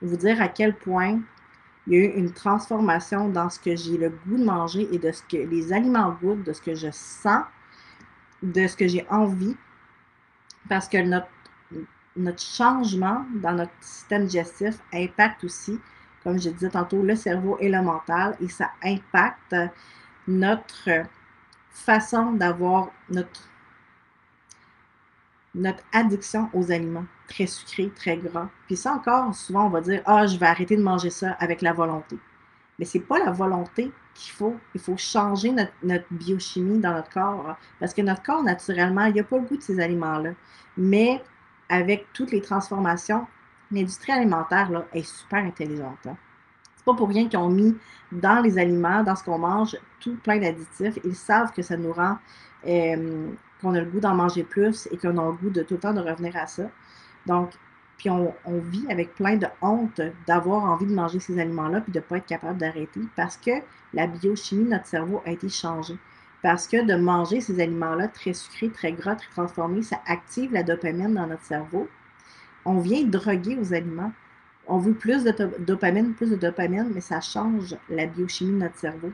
vous 0.00 0.16
dire 0.16 0.40
à 0.40 0.48
quel 0.48 0.74
point 0.74 1.20
il 1.86 1.92
y 1.92 1.96
a 1.96 2.00
eu 2.06 2.12
une 2.16 2.32
transformation 2.32 3.28
dans 3.28 3.50
ce 3.50 3.60
que 3.60 3.76
j'ai 3.76 3.98
le 3.98 4.08
goût 4.08 4.38
de 4.38 4.44
manger 4.44 4.88
et 4.90 4.96
de 4.96 5.12
ce 5.12 5.22
que 5.22 5.36
les 5.36 5.70
aliments 5.70 6.16
goûtent, 6.22 6.44
de 6.44 6.54
ce 6.54 6.62
que 6.62 6.74
je 6.74 6.88
sens, 6.92 7.44
de 8.42 8.66
ce 8.66 8.74
que 8.74 8.88
j'ai 8.88 9.06
envie. 9.10 9.54
Parce 10.68 10.88
que 10.88 10.98
notre, 10.98 11.28
notre 12.16 12.42
changement 12.42 13.24
dans 13.34 13.52
notre 13.52 13.72
système 13.80 14.26
digestif 14.26 14.76
impacte 14.92 15.44
aussi, 15.44 15.78
comme 16.22 16.38
je 16.38 16.50
disais 16.50 16.70
tantôt, 16.70 17.02
le 17.02 17.16
cerveau 17.16 17.56
et 17.60 17.68
le 17.68 17.82
mental 17.82 18.36
et 18.40 18.48
ça 18.48 18.70
impacte 18.82 19.56
notre 20.28 21.06
façon 21.70 22.32
d'avoir 22.32 22.90
notre, 23.08 23.48
notre 25.54 25.82
addiction 25.92 26.50
aux 26.52 26.70
aliments 26.70 27.06
très 27.28 27.46
sucrés, 27.46 27.90
très 27.94 28.16
gras. 28.16 28.48
Puis 28.66 28.76
ça 28.76 28.92
encore, 28.92 29.34
souvent 29.34 29.66
on 29.66 29.70
va 29.70 29.80
dire 29.80 30.02
Ah, 30.04 30.26
je 30.26 30.36
vais 30.36 30.46
arrêter 30.46 30.76
de 30.76 30.82
manger 30.82 31.10
ça 31.10 31.32
avec 31.38 31.62
la 31.62 31.72
volonté. 31.72 32.18
Mais 32.78 32.84
ce 32.84 32.98
n'est 32.98 33.04
pas 33.04 33.18
la 33.18 33.30
volonté 33.30 33.92
qu'il 34.14 34.32
faut. 34.32 34.56
Il 34.74 34.80
faut 34.80 34.96
changer 34.96 35.52
notre, 35.52 36.04
biochimie 36.10 36.78
dans 36.78 36.92
notre 36.92 37.10
corps. 37.10 37.56
Parce 37.78 37.94
que 37.94 38.02
notre 38.02 38.22
corps, 38.22 38.42
naturellement, 38.42 39.04
il 39.04 39.14
n'y 39.14 39.20
a 39.20 39.24
pas 39.24 39.38
le 39.38 39.44
goût 39.44 39.56
de 39.56 39.62
ces 39.62 39.80
aliments-là. 39.80 40.30
Mais 40.76 41.22
avec 41.68 42.06
toutes 42.12 42.32
les 42.32 42.40
transformations, 42.40 43.26
l'industrie 43.70 44.12
alimentaire 44.12 44.70
est 44.92 45.02
super 45.02 45.44
intelligente. 45.44 46.06
Hein. 46.06 46.16
C'est 46.76 46.84
pas 46.84 46.94
pour 46.94 47.08
rien 47.08 47.28
qu'ils 47.28 47.38
ont 47.38 47.50
mis 47.50 47.76
dans 48.10 48.40
les 48.40 48.58
aliments, 48.58 49.02
dans 49.02 49.14
ce 49.14 49.22
qu'on 49.22 49.38
mange, 49.38 49.76
tout 50.00 50.16
plein 50.16 50.38
d'additifs. 50.38 50.98
Ils 51.04 51.14
savent 51.14 51.52
que 51.52 51.62
ça 51.62 51.76
nous 51.76 51.92
rend, 51.92 52.16
euh, 52.66 53.28
qu'on 53.60 53.74
a 53.74 53.80
le 53.80 53.86
goût 53.86 54.00
d'en 54.00 54.14
manger 54.14 54.44
plus 54.44 54.88
et 54.90 54.96
qu'on 54.96 55.16
a 55.18 55.26
le 55.26 55.32
goût 55.32 55.50
de 55.50 55.62
tout 55.62 55.74
le 55.74 55.80
temps 55.80 55.92
de 55.92 56.00
revenir 56.00 56.34
à 56.36 56.46
ça. 56.46 56.70
Donc, 57.26 57.50
puis 58.00 58.08
on, 58.08 58.32
vit 58.46 58.86
avec 58.88 59.14
plein 59.14 59.36
de 59.36 59.46
honte 59.60 60.00
d'avoir 60.26 60.64
envie 60.64 60.86
de 60.86 60.94
manger 60.94 61.20
ces 61.20 61.38
aliments-là 61.38 61.82
puis 61.82 61.92
de 61.92 61.98
ne 61.98 62.02
pas 62.02 62.16
être 62.16 62.24
capable 62.24 62.58
d'arrêter 62.58 63.00
parce 63.14 63.36
que 63.36 63.50
la 63.92 64.06
biochimie 64.06 64.64
de 64.64 64.70
notre 64.70 64.86
cerveau 64.86 65.22
a 65.26 65.30
été 65.32 65.50
changée. 65.50 65.98
Parce 66.42 66.66
que 66.66 66.82
de 66.82 66.94
manger 66.94 67.42
ces 67.42 67.60
aliments-là 67.60 68.08
très 68.08 68.32
sucrés, 68.32 68.70
très 68.70 68.92
gras, 68.92 69.16
très 69.16 69.28
transformés, 69.28 69.82
ça 69.82 70.00
active 70.06 70.50
la 70.50 70.62
dopamine 70.62 71.12
dans 71.12 71.26
notre 71.26 71.44
cerveau. 71.44 71.88
On 72.64 72.80
vient 72.80 73.04
droguer 73.04 73.58
aux 73.60 73.74
aliments 73.74 74.12
on 74.66 74.78
veut 74.78 74.94
plus 74.94 75.24
de 75.24 75.32
dopamine, 75.58 76.14
plus 76.14 76.30
de 76.30 76.36
dopamine, 76.36 76.90
mais 76.94 77.00
ça 77.00 77.20
change 77.20 77.76
la 77.88 78.06
biochimie 78.06 78.52
de 78.52 78.58
notre 78.58 78.78
cerveau. 78.78 79.10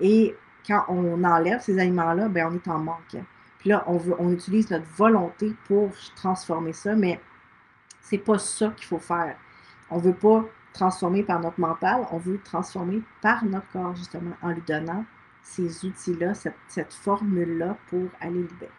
Et 0.00 0.36
quand 0.66 0.84
on 0.88 1.24
enlève 1.24 1.60
ces 1.60 1.78
aliments-là, 1.78 2.28
ben 2.28 2.48
on 2.50 2.54
est 2.54 2.68
en 2.68 2.78
manque. 2.78 3.16
Puis 3.58 3.70
là, 3.70 3.84
on, 3.88 4.00
on 4.18 4.30
utilise 4.30 4.70
notre 4.70 4.86
volonté 4.96 5.52
pour 5.66 5.90
transformer 6.14 6.72
ça, 6.72 6.94
mais 6.94 7.20
c'est 8.00 8.18
pas 8.18 8.38
ça 8.38 8.68
qu'il 8.76 8.86
faut 8.86 8.98
faire. 8.98 9.36
On 9.90 9.98
veut 9.98 10.14
pas 10.14 10.44
transformer 10.72 11.22
par 11.22 11.40
notre 11.40 11.60
mental, 11.60 12.06
on 12.10 12.18
veut 12.18 12.40
transformer 12.42 13.02
par 13.20 13.44
notre 13.44 13.68
corps, 13.70 13.94
justement, 13.94 14.36
en 14.42 14.50
lui 14.50 14.62
donnant 14.66 15.04
ces 15.42 15.84
outils-là, 15.84 16.34
cette, 16.34 16.92
formule-là 16.92 17.76
pour 17.88 18.08
aller 18.20 18.42
libérer. 18.42 18.70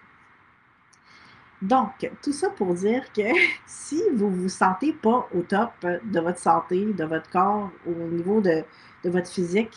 Donc, 1.62 2.10
tout 2.24 2.32
ça 2.32 2.50
pour 2.50 2.74
dire 2.74 3.12
que 3.14 3.22
si 3.66 4.02
vous 4.16 4.30
ne 4.30 4.36
vous 4.36 4.50
sentez 4.50 4.94
pas 4.94 5.28
au 5.36 5.42
top 5.42 5.72
de 5.82 6.20
votre 6.20 6.40
santé, 6.40 6.86
de 6.86 7.04
votre 7.04 7.30
corps, 7.30 7.72
au 7.86 7.92
niveau 7.92 8.42
de, 8.42 8.64
votre 9.04 9.30
physique, 9.30 9.74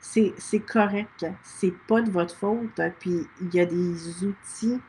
c'est 0.00 0.60
correct. 0.60 1.26
C'est 1.42 1.74
pas 1.86 2.00
de 2.02 2.10
votre 2.10 2.34
faute. 2.34 2.80
Puis, 3.00 3.26
il 3.40 3.54
y 3.54 3.60
a 3.60 3.66
des 3.66 4.24
outils 4.24 4.80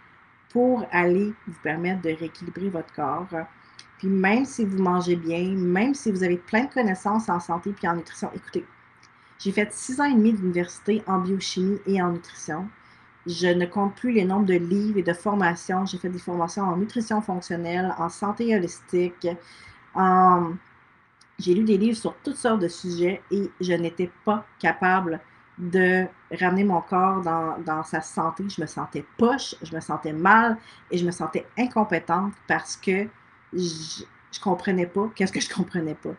pour 0.50 0.86
aller 0.92 1.34
vous 1.48 1.60
permettre 1.62 2.02
de 2.02 2.10
rééquilibrer 2.10 2.70
votre 2.70 2.94
corps. 2.94 3.28
Puis, 4.00 4.08
même 4.08 4.46
si 4.46 4.66
vous 4.66 4.82
mangez 4.82 5.16
bien, 5.16 5.52
même 5.52 5.94
si 5.94 6.12
vous 6.12 6.24
avez 6.24 6.38
plein 6.38 6.64
de 6.64 6.74
connaissances 6.74 7.30
en 7.30 7.40
santé 7.40 7.72
puis 7.72 7.88
en 7.88 7.96
nutrition, 7.96 8.32
écoutez, 8.34 8.66
j'ai 9.38 9.52
fait 9.52 9.72
six 9.72 10.02
ans 10.02 10.06
et 10.06 10.14
demi 10.14 10.34
d'université 10.34 11.04
en 11.06 11.20
biochimie 11.20 11.80
et 11.86 12.02
en 12.02 12.12
nutrition. 12.12 12.68
Je 13.28 13.48
ne 13.48 13.66
compte 13.66 13.96
plus 13.96 14.12
les 14.12 14.26
nombres 14.26 14.46
de 14.46 14.56
livres 14.56 14.98
et 14.98 15.04
de 15.04 15.14
formations. 15.14 15.86
J'ai 15.86 15.98
fait 15.98 16.10
des 16.10 16.20
formations 16.20 16.64
en 16.64 16.78
nutrition 16.78 17.22
fonctionnelle, 17.22 17.94
en 17.98 18.10
santé 18.10 18.56
holistique. 18.56 19.28
J'ai 21.38 21.54
lu 21.54 21.64
des 21.64 21.78
livres 21.78 21.98
sur 21.98 22.16
toutes 22.18 22.36
sortes 22.36 22.62
de 22.62 22.68
sujets 22.68 23.22
et 23.32 23.50
je 23.62 23.74
n'étais 23.74 24.12
pas 24.26 24.46
capable 24.60 25.22
de 25.58 26.06
ramener 26.32 26.64
mon 26.64 26.82
corps 26.82 27.22
dans, 27.22 27.84
sa 27.84 28.02
santé. 28.02 28.46
Je 28.50 28.62
me 28.62 28.68
sentais 28.68 29.06
poche, 29.18 29.56
je 29.62 29.74
me 29.76 29.80
sentais 29.80 30.14
mal 30.14 30.58
et 30.92 30.98
je 30.98 31.06
me 31.06 31.12
sentais 31.12 31.46
incompétente 31.58 32.34
parce 32.48 32.76
que 32.76 33.08
je 33.54 34.04
ne 34.04 34.44
comprenais 34.44 34.88
pas. 34.88 35.10
Qu'est-ce 35.16 35.32
que 35.32 35.42
je 35.42 35.50
comprenais 35.50 35.96
pas? 35.96 36.16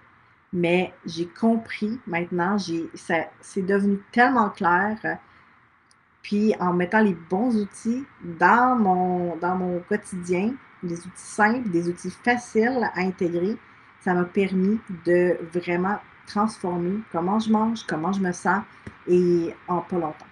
Mais 0.52 0.92
j'ai 1.06 1.26
compris 1.26 2.00
maintenant, 2.06 2.56
c'est 2.58 3.62
devenu 3.62 4.00
tellement 4.12 4.50
clair 4.50 5.18
puis 6.22 6.54
en 6.60 6.72
mettant 6.72 7.00
les 7.00 7.14
bons 7.14 7.56
outils 7.56 8.04
dans 8.38 8.76
mon, 8.76 9.36
dans 9.36 9.56
mon 9.56 9.80
quotidien, 9.80 10.54
des 10.82 10.98
outils 10.98 11.10
simples, 11.14 11.68
des 11.70 11.88
outils 11.88 12.10
faciles 12.10 12.88
à 12.94 13.00
intégrer, 13.00 13.56
ça 14.00 14.14
m'a 14.14 14.24
permis 14.24 14.78
de 15.04 15.36
vraiment 15.52 15.98
transformer 16.26 17.00
comment 17.10 17.38
je 17.38 17.50
mange, 17.50 17.84
comment 17.86 18.12
je 18.12 18.20
me 18.20 18.32
sens 18.32 18.62
et 19.06 19.54
en 19.68 19.80
pas 19.80 19.98
longtemps. 19.98 20.26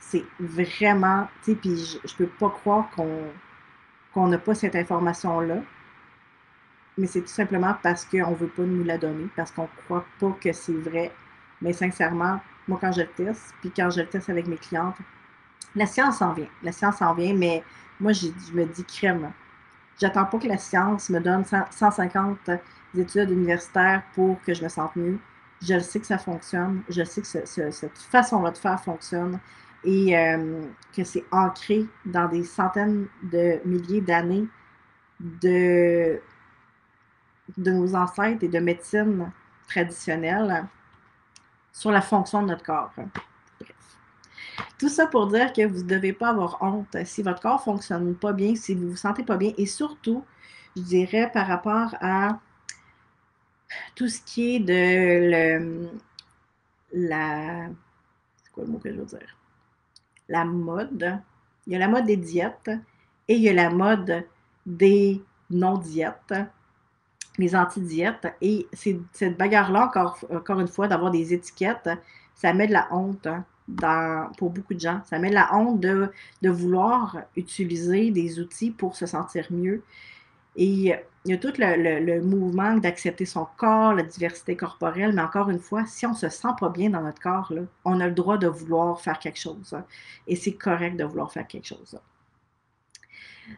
C'est 0.00 0.24
vraiment, 0.38 1.28
tu 1.44 1.52
sais, 1.52 1.56
puis 1.56 1.76
je, 1.76 1.98
ne 1.98 2.18
peux 2.18 2.32
pas 2.38 2.50
croire 2.50 2.88
qu'on 2.90 3.24
qu'on 4.14 4.28
n'a 4.28 4.38
pas 4.38 4.54
cette 4.54 4.74
information-là. 4.74 5.56
Mais 6.98 7.06
c'est 7.06 7.20
tout 7.20 7.28
simplement 7.28 7.74
parce 7.82 8.04
qu'on 8.04 8.30
ne 8.30 8.36
veut 8.36 8.48
pas 8.48 8.62
nous 8.62 8.84
la 8.84 8.98
donner, 8.98 9.28
parce 9.36 9.50
qu'on 9.50 9.62
ne 9.62 9.84
croit 9.84 10.04
pas 10.18 10.36
que 10.40 10.52
c'est 10.52 10.72
vrai. 10.72 11.12
Mais 11.60 11.72
sincèrement, 11.72 12.40
moi, 12.68 12.78
quand 12.80 12.92
je 12.92 13.02
le 13.02 13.08
teste, 13.08 13.54
puis 13.60 13.70
quand 13.74 13.90
je 13.90 14.00
le 14.00 14.06
teste 14.06 14.30
avec 14.30 14.46
mes 14.46 14.56
clientes, 14.56 14.96
la 15.74 15.86
science 15.86 16.22
en 16.22 16.32
vient. 16.32 16.48
La 16.62 16.72
science 16.72 17.02
en 17.02 17.14
vient, 17.14 17.34
mais 17.34 17.62
moi, 18.00 18.12
je 18.12 18.28
me 18.54 18.64
dis 18.64 18.84
crème. 18.84 19.30
J'attends 20.00 20.24
pas 20.26 20.38
que 20.38 20.48
la 20.48 20.58
science 20.58 21.10
me 21.10 21.20
donne 21.20 21.44
150 21.44 22.50
études 22.96 23.30
universitaires 23.30 24.02
pour 24.14 24.40
que 24.42 24.54
je 24.54 24.62
me 24.62 24.68
sente 24.68 24.96
mieux. 24.96 25.18
Je 25.62 25.74
le 25.74 25.80
sais 25.80 26.00
que 26.00 26.06
ça 26.06 26.18
fonctionne. 26.18 26.82
Je 26.88 27.02
sais 27.04 27.22
que 27.22 27.26
cette 27.26 27.98
façon-là 27.98 28.50
de 28.50 28.58
faire 28.58 28.80
fonctionne 28.82 29.38
et 29.84 30.16
euh, 30.18 30.62
que 30.94 31.04
c'est 31.04 31.24
ancré 31.30 31.86
dans 32.04 32.28
des 32.28 32.44
centaines 32.44 33.06
de 33.22 33.60
milliers 33.64 34.00
d'années 34.00 34.46
de, 35.20 36.20
de 37.56 37.70
nos 37.70 37.94
ancêtres 37.94 38.44
et 38.44 38.48
de 38.48 38.58
médecine 38.58 39.30
traditionnelle 39.68 40.66
sur 41.72 41.90
la 41.90 42.00
fonction 42.00 42.42
de 42.42 42.48
notre 42.48 42.64
corps. 42.64 42.92
Tout 44.78 44.88
ça 44.88 45.06
pour 45.06 45.26
dire 45.28 45.52
que 45.52 45.66
vous 45.66 45.82
ne 45.82 45.88
devez 45.88 46.12
pas 46.12 46.30
avoir 46.30 46.62
honte 46.62 46.96
si 47.04 47.22
votre 47.22 47.40
corps 47.40 47.58
ne 47.58 47.64
fonctionne 47.64 48.14
pas 48.14 48.32
bien, 48.32 48.54
si 48.54 48.74
vous 48.74 48.84
ne 48.84 48.90
vous 48.90 48.96
sentez 48.96 49.22
pas 49.22 49.36
bien. 49.36 49.52
Et 49.56 49.66
surtout, 49.66 50.24
je 50.76 50.82
dirais 50.82 51.30
par 51.32 51.46
rapport 51.46 51.94
à 52.00 52.38
tout 53.94 54.08
ce 54.08 54.20
qui 54.20 54.56
est 54.56 54.60
de 54.60 55.88
la. 56.92 57.68
C'est 58.42 58.52
quoi 58.52 58.64
le 58.64 58.70
mot 58.70 58.78
que 58.78 58.92
je 58.92 58.98
veux 58.98 59.06
dire? 59.06 59.36
La 60.28 60.44
mode. 60.44 61.20
Il 61.66 61.72
y 61.72 61.76
a 61.76 61.78
la 61.78 61.88
mode 61.88 62.04
des 62.06 62.16
diètes 62.16 62.70
et 63.28 63.34
il 63.34 63.42
y 63.42 63.48
a 63.48 63.52
la 63.52 63.70
mode 63.70 64.24
des 64.64 65.22
non-diètes, 65.50 66.34
les 67.38 67.54
anti-diètes. 67.54 68.26
Et 68.40 68.66
cette 69.12 69.36
bagarre-là, 69.36 69.86
encore, 69.86 70.18
encore 70.30 70.60
une 70.60 70.68
fois, 70.68 70.88
d'avoir 70.88 71.10
des 71.10 71.34
étiquettes, 71.34 71.90
ça 72.34 72.52
met 72.52 72.66
de 72.66 72.72
la 72.72 72.88
honte 72.92 73.28
dans, 73.68 74.30
pour 74.38 74.50
beaucoup 74.50 74.74
de 74.74 74.80
gens. 74.80 75.00
Ça 75.08 75.18
met 75.18 75.30
de 75.30 75.34
la 75.34 75.54
honte 75.54 75.80
de, 75.80 76.10
de 76.42 76.50
vouloir 76.50 77.18
utiliser 77.36 78.10
des 78.10 78.38
outils 78.38 78.70
pour 78.70 78.96
se 78.96 79.06
sentir 79.06 79.46
mieux. 79.50 79.82
Et 80.56 80.94
il 81.26 81.30
y 81.30 81.32
a 81.32 81.36
tout 81.36 81.52
le, 81.58 82.20
mouvement 82.20 82.76
d'accepter 82.76 83.26
son 83.26 83.46
corps, 83.56 83.92
la 83.94 84.02
diversité 84.02 84.56
corporelle, 84.56 85.12
mais 85.12 85.22
encore 85.22 85.50
une 85.50 85.58
fois, 85.58 85.84
si 85.86 86.06
on 86.06 86.12
ne 86.12 86.16
se 86.16 86.28
sent 86.28 86.48
pas 86.58 86.70
bien 86.70 86.90
dans 86.90 87.02
notre 87.02 87.20
corps, 87.20 87.52
là, 87.52 87.62
on 87.84 88.00
a 88.00 88.06
le 88.06 88.14
droit 88.14 88.38
de 88.38 88.46
vouloir 88.46 89.00
faire 89.00 89.18
quelque 89.18 89.38
chose. 89.38 89.74
Hein. 89.74 89.84
et 90.26 90.36
c'est 90.36 90.54
correct 90.54 90.96
de 90.96 91.04
vouloir 91.04 91.30
faire 91.30 91.46
quelque 91.46 91.66
chose. 91.66 91.98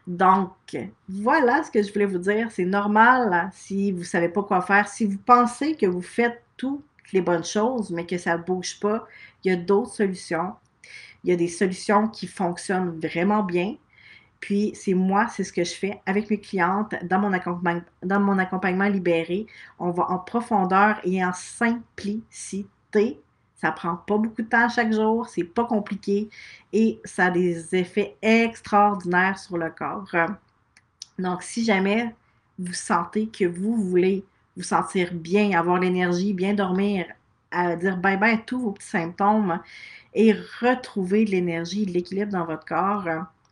Donc, 0.07 0.51
voilà 1.07 1.63
ce 1.63 1.71
que 1.71 1.81
je 1.81 1.91
voulais 1.93 2.05
vous 2.05 2.17
dire. 2.17 2.49
C'est 2.51 2.65
normal 2.65 3.49
si 3.53 3.91
vous 3.91 3.99
ne 3.99 4.03
savez 4.03 4.29
pas 4.29 4.43
quoi 4.43 4.61
faire. 4.61 4.87
Si 4.87 5.05
vous 5.05 5.17
pensez 5.17 5.75
que 5.75 5.85
vous 5.85 6.01
faites 6.01 6.41
toutes 6.57 6.83
les 7.13 7.21
bonnes 7.21 7.43
choses, 7.45 7.89
mais 7.91 8.05
que 8.05 8.17
ça 8.17 8.37
ne 8.37 8.43
bouge 8.43 8.79
pas, 8.79 9.07
il 9.43 9.51
y 9.51 9.53
a 9.53 9.57
d'autres 9.57 9.93
solutions. 9.93 10.53
Il 11.23 11.29
y 11.29 11.33
a 11.33 11.35
des 11.35 11.47
solutions 11.47 12.07
qui 12.07 12.27
fonctionnent 12.27 12.99
vraiment 12.99 13.43
bien. 13.43 13.75
Puis, 14.39 14.71
c'est 14.73 14.93
moi, 14.93 15.27
c'est 15.27 15.43
ce 15.43 15.51
que 15.51 15.63
je 15.65 15.73
fais 15.73 16.01
avec 16.05 16.29
mes 16.29 16.39
clientes 16.39 16.95
dans 17.03 17.19
mon 17.19 17.33
accompagnement 18.39 18.87
libéré. 18.87 19.47
On 19.79 19.91
va 19.91 20.09
en 20.11 20.19
profondeur 20.19 20.99
et 21.03 21.23
en 21.23 21.33
simplicité. 21.33 23.19
Ça 23.59 23.71
prend 23.71 23.97
pas 23.97 24.17
beaucoup 24.17 24.41
de 24.41 24.47
temps 24.47 24.69
chaque 24.69 24.93
jour, 24.93 25.27
c'est 25.27 25.43
pas 25.43 25.65
compliqué 25.65 26.29
et 26.71 26.99
ça 27.03 27.25
a 27.25 27.29
des 27.29 27.75
effets 27.75 28.15
extraordinaires 28.21 29.37
sur 29.37 29.57
le 29.57 29.69
corps. 29.69 30.07
Donc, 31.17 31.43
si 31.43 31.65
jamais 31.65 32.15
vous 32.57 32.73
sentez 32.73 33.27
que 33.27 33.43
vous 33.45 33.75
voulez 33.75 34.23
vous 34.55 34.63
sentir 34.63 35.13
bien, 35.13 35.57
avoir 35.57 35.79
l'énergie, 35.79 36.33
bien 36.33 36.53
dormir, 36.53 37.05
dire 37.51 37.97
bye 37.97 38.17
bye 38.17 38.35
à 38.35 38.37
tous 38.37 38.59
vos 38.59 38.71
petits 38.71 38.87
symptômes 38.87 39.59
et 40.13 40.33
retrouver 40.61 41.25
de 41.25 41.31
l'énergie, 41.31 41.85
de 41.85 41.91
l'équilibre 41.91 42.31
dans 42.31 42.45
votre 42.45 42.65
corps, 42.65 43.07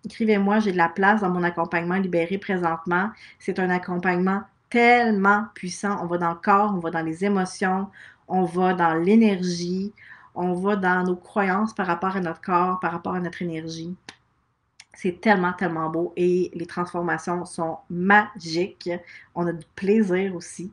écrivez-moi, 0.06 0.60
j'ai 0.60 0.72
de 0.72 0.78
la 0.78 0.90
place 0.90 1.22
dans 1.22 1.30
mon 1.30 1.44
accompagnement 1.44 1.96
libéré 1.96 2.38
présentement. 2.38 3.10
C'est 3.40 3.60
un 3.60 3.70
accompagnement 3.70 4.42
tellement 4.70 5.46
puissant. 5.54 6.00
On 6.02 6.08
va 6.08 6.18
dans 6.18 6.30
le 6.30 6.36
corps, 6.36 6.74
on 6.74 6.80
va 6.80 6.92
dans 6.92 7.02
les 7.02 7.26
émotions, 7.26 7.88
on 8.28 8.44
va 8.44 8.74
dans 8.74 8.94
l'énergie, 8.94 9.94
on 10.36 10.54
va 10.54 10.76
dans 10.76 11.04
nos 11.04 11.16
croyances 11.16 11.74
par 11.74 11.88
rapport 11.88 12.16
à 12.16 12.22
notre 12.22 12.42
corps, 12.42 12.80
par 12.80 12.92
rapport 12.92 13.16
à 13.16 13.20
notre 13.20 13.42
énergie. 13.42 13.96
C'est 14.94 15.22
tellement, 15.22 15.54
tellement 15.54 15.90
beau 15.90 16.14
et 16.16 16.50
les 16.56 16.66
transformations 16.66 17.46
sont 17.46 17.78
magiques. 17.90 18.90
On 19.36 19.46
a 19.46 19.54
du 19.54 19.66
plaisir 19.76 20.36
aussi. 20.36 20.72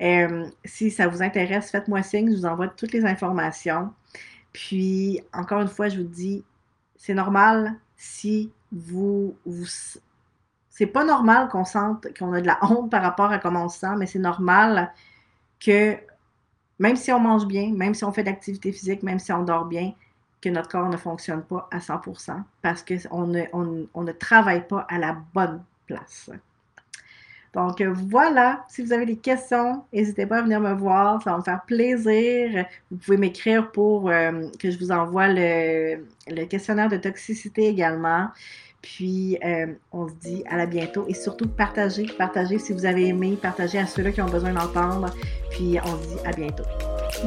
Euh, 0.00 0.46
si 0.64 0.90
ça 0.90 1.08
vous 1.08 1.22
intéresse, 1.22 1.70
faites-moi 1.70 2.02
signe, 2.02 2.30
je 2.30 2.36
vous 2.36 2.46
envoie 2.46 2.68
toutes 2.68 2.92
les 2.92 3.04
informations. 3.04 3.92
Puis, 4.52 5.20
encore 5.32 5.60
une 5.60 5.68
fois, 5.68 5.88
je 5.88 5.98
vous 5.98 6.08
dis, 6.08 6.44
c'est 6.96 7.14
normal 7.14 7.74
si 7.96 8.52
vous, 8.70 9.36
vous 9.44 9.66
c'est 10.76 10.86
pas 10.86 11.04
normal 11.04 11.48
qu'on 11.48 11.64
sente 11.64 12.06
qu'on 12.18 12.34
a 12.34 12.40
de 12.42 12.46
la 12.46 12.58
honte 12.62 12.90
par 12.90 13.02
rapport 13.02 13.32
à 13.32 13.38
comment 13.38 13.64
on 13.64 13.68
se 13.70 13.78
sent, 13.78 13.96
mais 13.96 14.06
c'est 14.06 14.18
normal 14.18 14.92
que 15.58 15.96
même 16.78 16.96
si 16.96 17.12
on 17.12 17.20
mange 17.20 17.46
bien, 17.46 17.72
même 17.72 17.94
si 17.94 18.04
on 18.04 18.12
fait 18.12 18.22
de 18.22 18.28
l'activité 18.28 18.72
physique, 18.72 19.02
même 19.02 19.18
si 19.18 19.32
on 19.32 19.42
dort 19.42 19.64
bien, 19.64 19.92
que 20.40 20.48
notre 20.48 20.68
corps 20.68 20.88
ne 20.88 20.96
fonctionne 20.96 21.42
pas 21.42 21.68
à 21.70 21.78
100% 21.78 22.42
parce 22.62 22.84
qu'on 22.84 23.26
ne, 23.26 23.44
on, 23.52 24.02
ne 24.02 24.12
travaille 24.12 24.66
pas 24.66 24.86
à 24.88 24.98
la 24.98 25.16
bonne 25.34 25.62
place. 25.86 26.30
Donc 27.54 27.80
voilà, 27.80 28.64
si 28.68 28.82
vous 28.82 28.92
avez 28.92 29.06
des 29.06 29.16
questions, 29.16 29.82
n'hésitez 29.90 30.26
pas 30.26 30.38
à 30.38 30.42
venir 30.42 30.60
me 30.60 30.74
voir, 30.74 31.22
ça 31.22 31.30
va 31.30 31.38
me 31.38 31.42
faire 31.42 31.62
plaisir. 31.66 32.66
Vous 32.90 32.98
pouvez 32.98 33.16
m'écrire 33.16 33.72
pour 33.72 34.10
euh, 34.10 34.48
que 34.58 34.70
je 34.70 34.78
vous 34.78 34.92
envoie 34.92 35.28
le, 35.28 36.44
questionnaire 36.44 36.90
de 36.90 36.98
toxicité 36.98 37.66
également. 37.66 38.28
Puis, 38.86 39.36
euh, 39.44 39.66
on 39.90 40.06
se 40.06 40.14
dit 40.14 40.44
à 40.48 40.56
la 40.56 40.64
bientôt 40.64 41.06
et 41.08 41.14
surtout 41.14 41.48
partagez, 41.48 42.06
partagez 42.16 42.60
si 42.60 42.72
vous 42.72 42.86
avez 42.86 43.08
aimé, 43.08 43.36
partagez 43.40 43.78
à 43.78 43.86
ceux-là 43.86 44.12
qui 44.12 44.22
ont 44.22 44.28
besoin 44.28 44.52
d'entendre. 44.52 45.12
Puis, 45.50 45.76
on 45.84 45.96
se 45.96 46.08
dit 46.08 46.20
à 46.24 46.30
bientôt. 46.30 46.62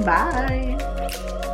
Bye! 0.05 1.48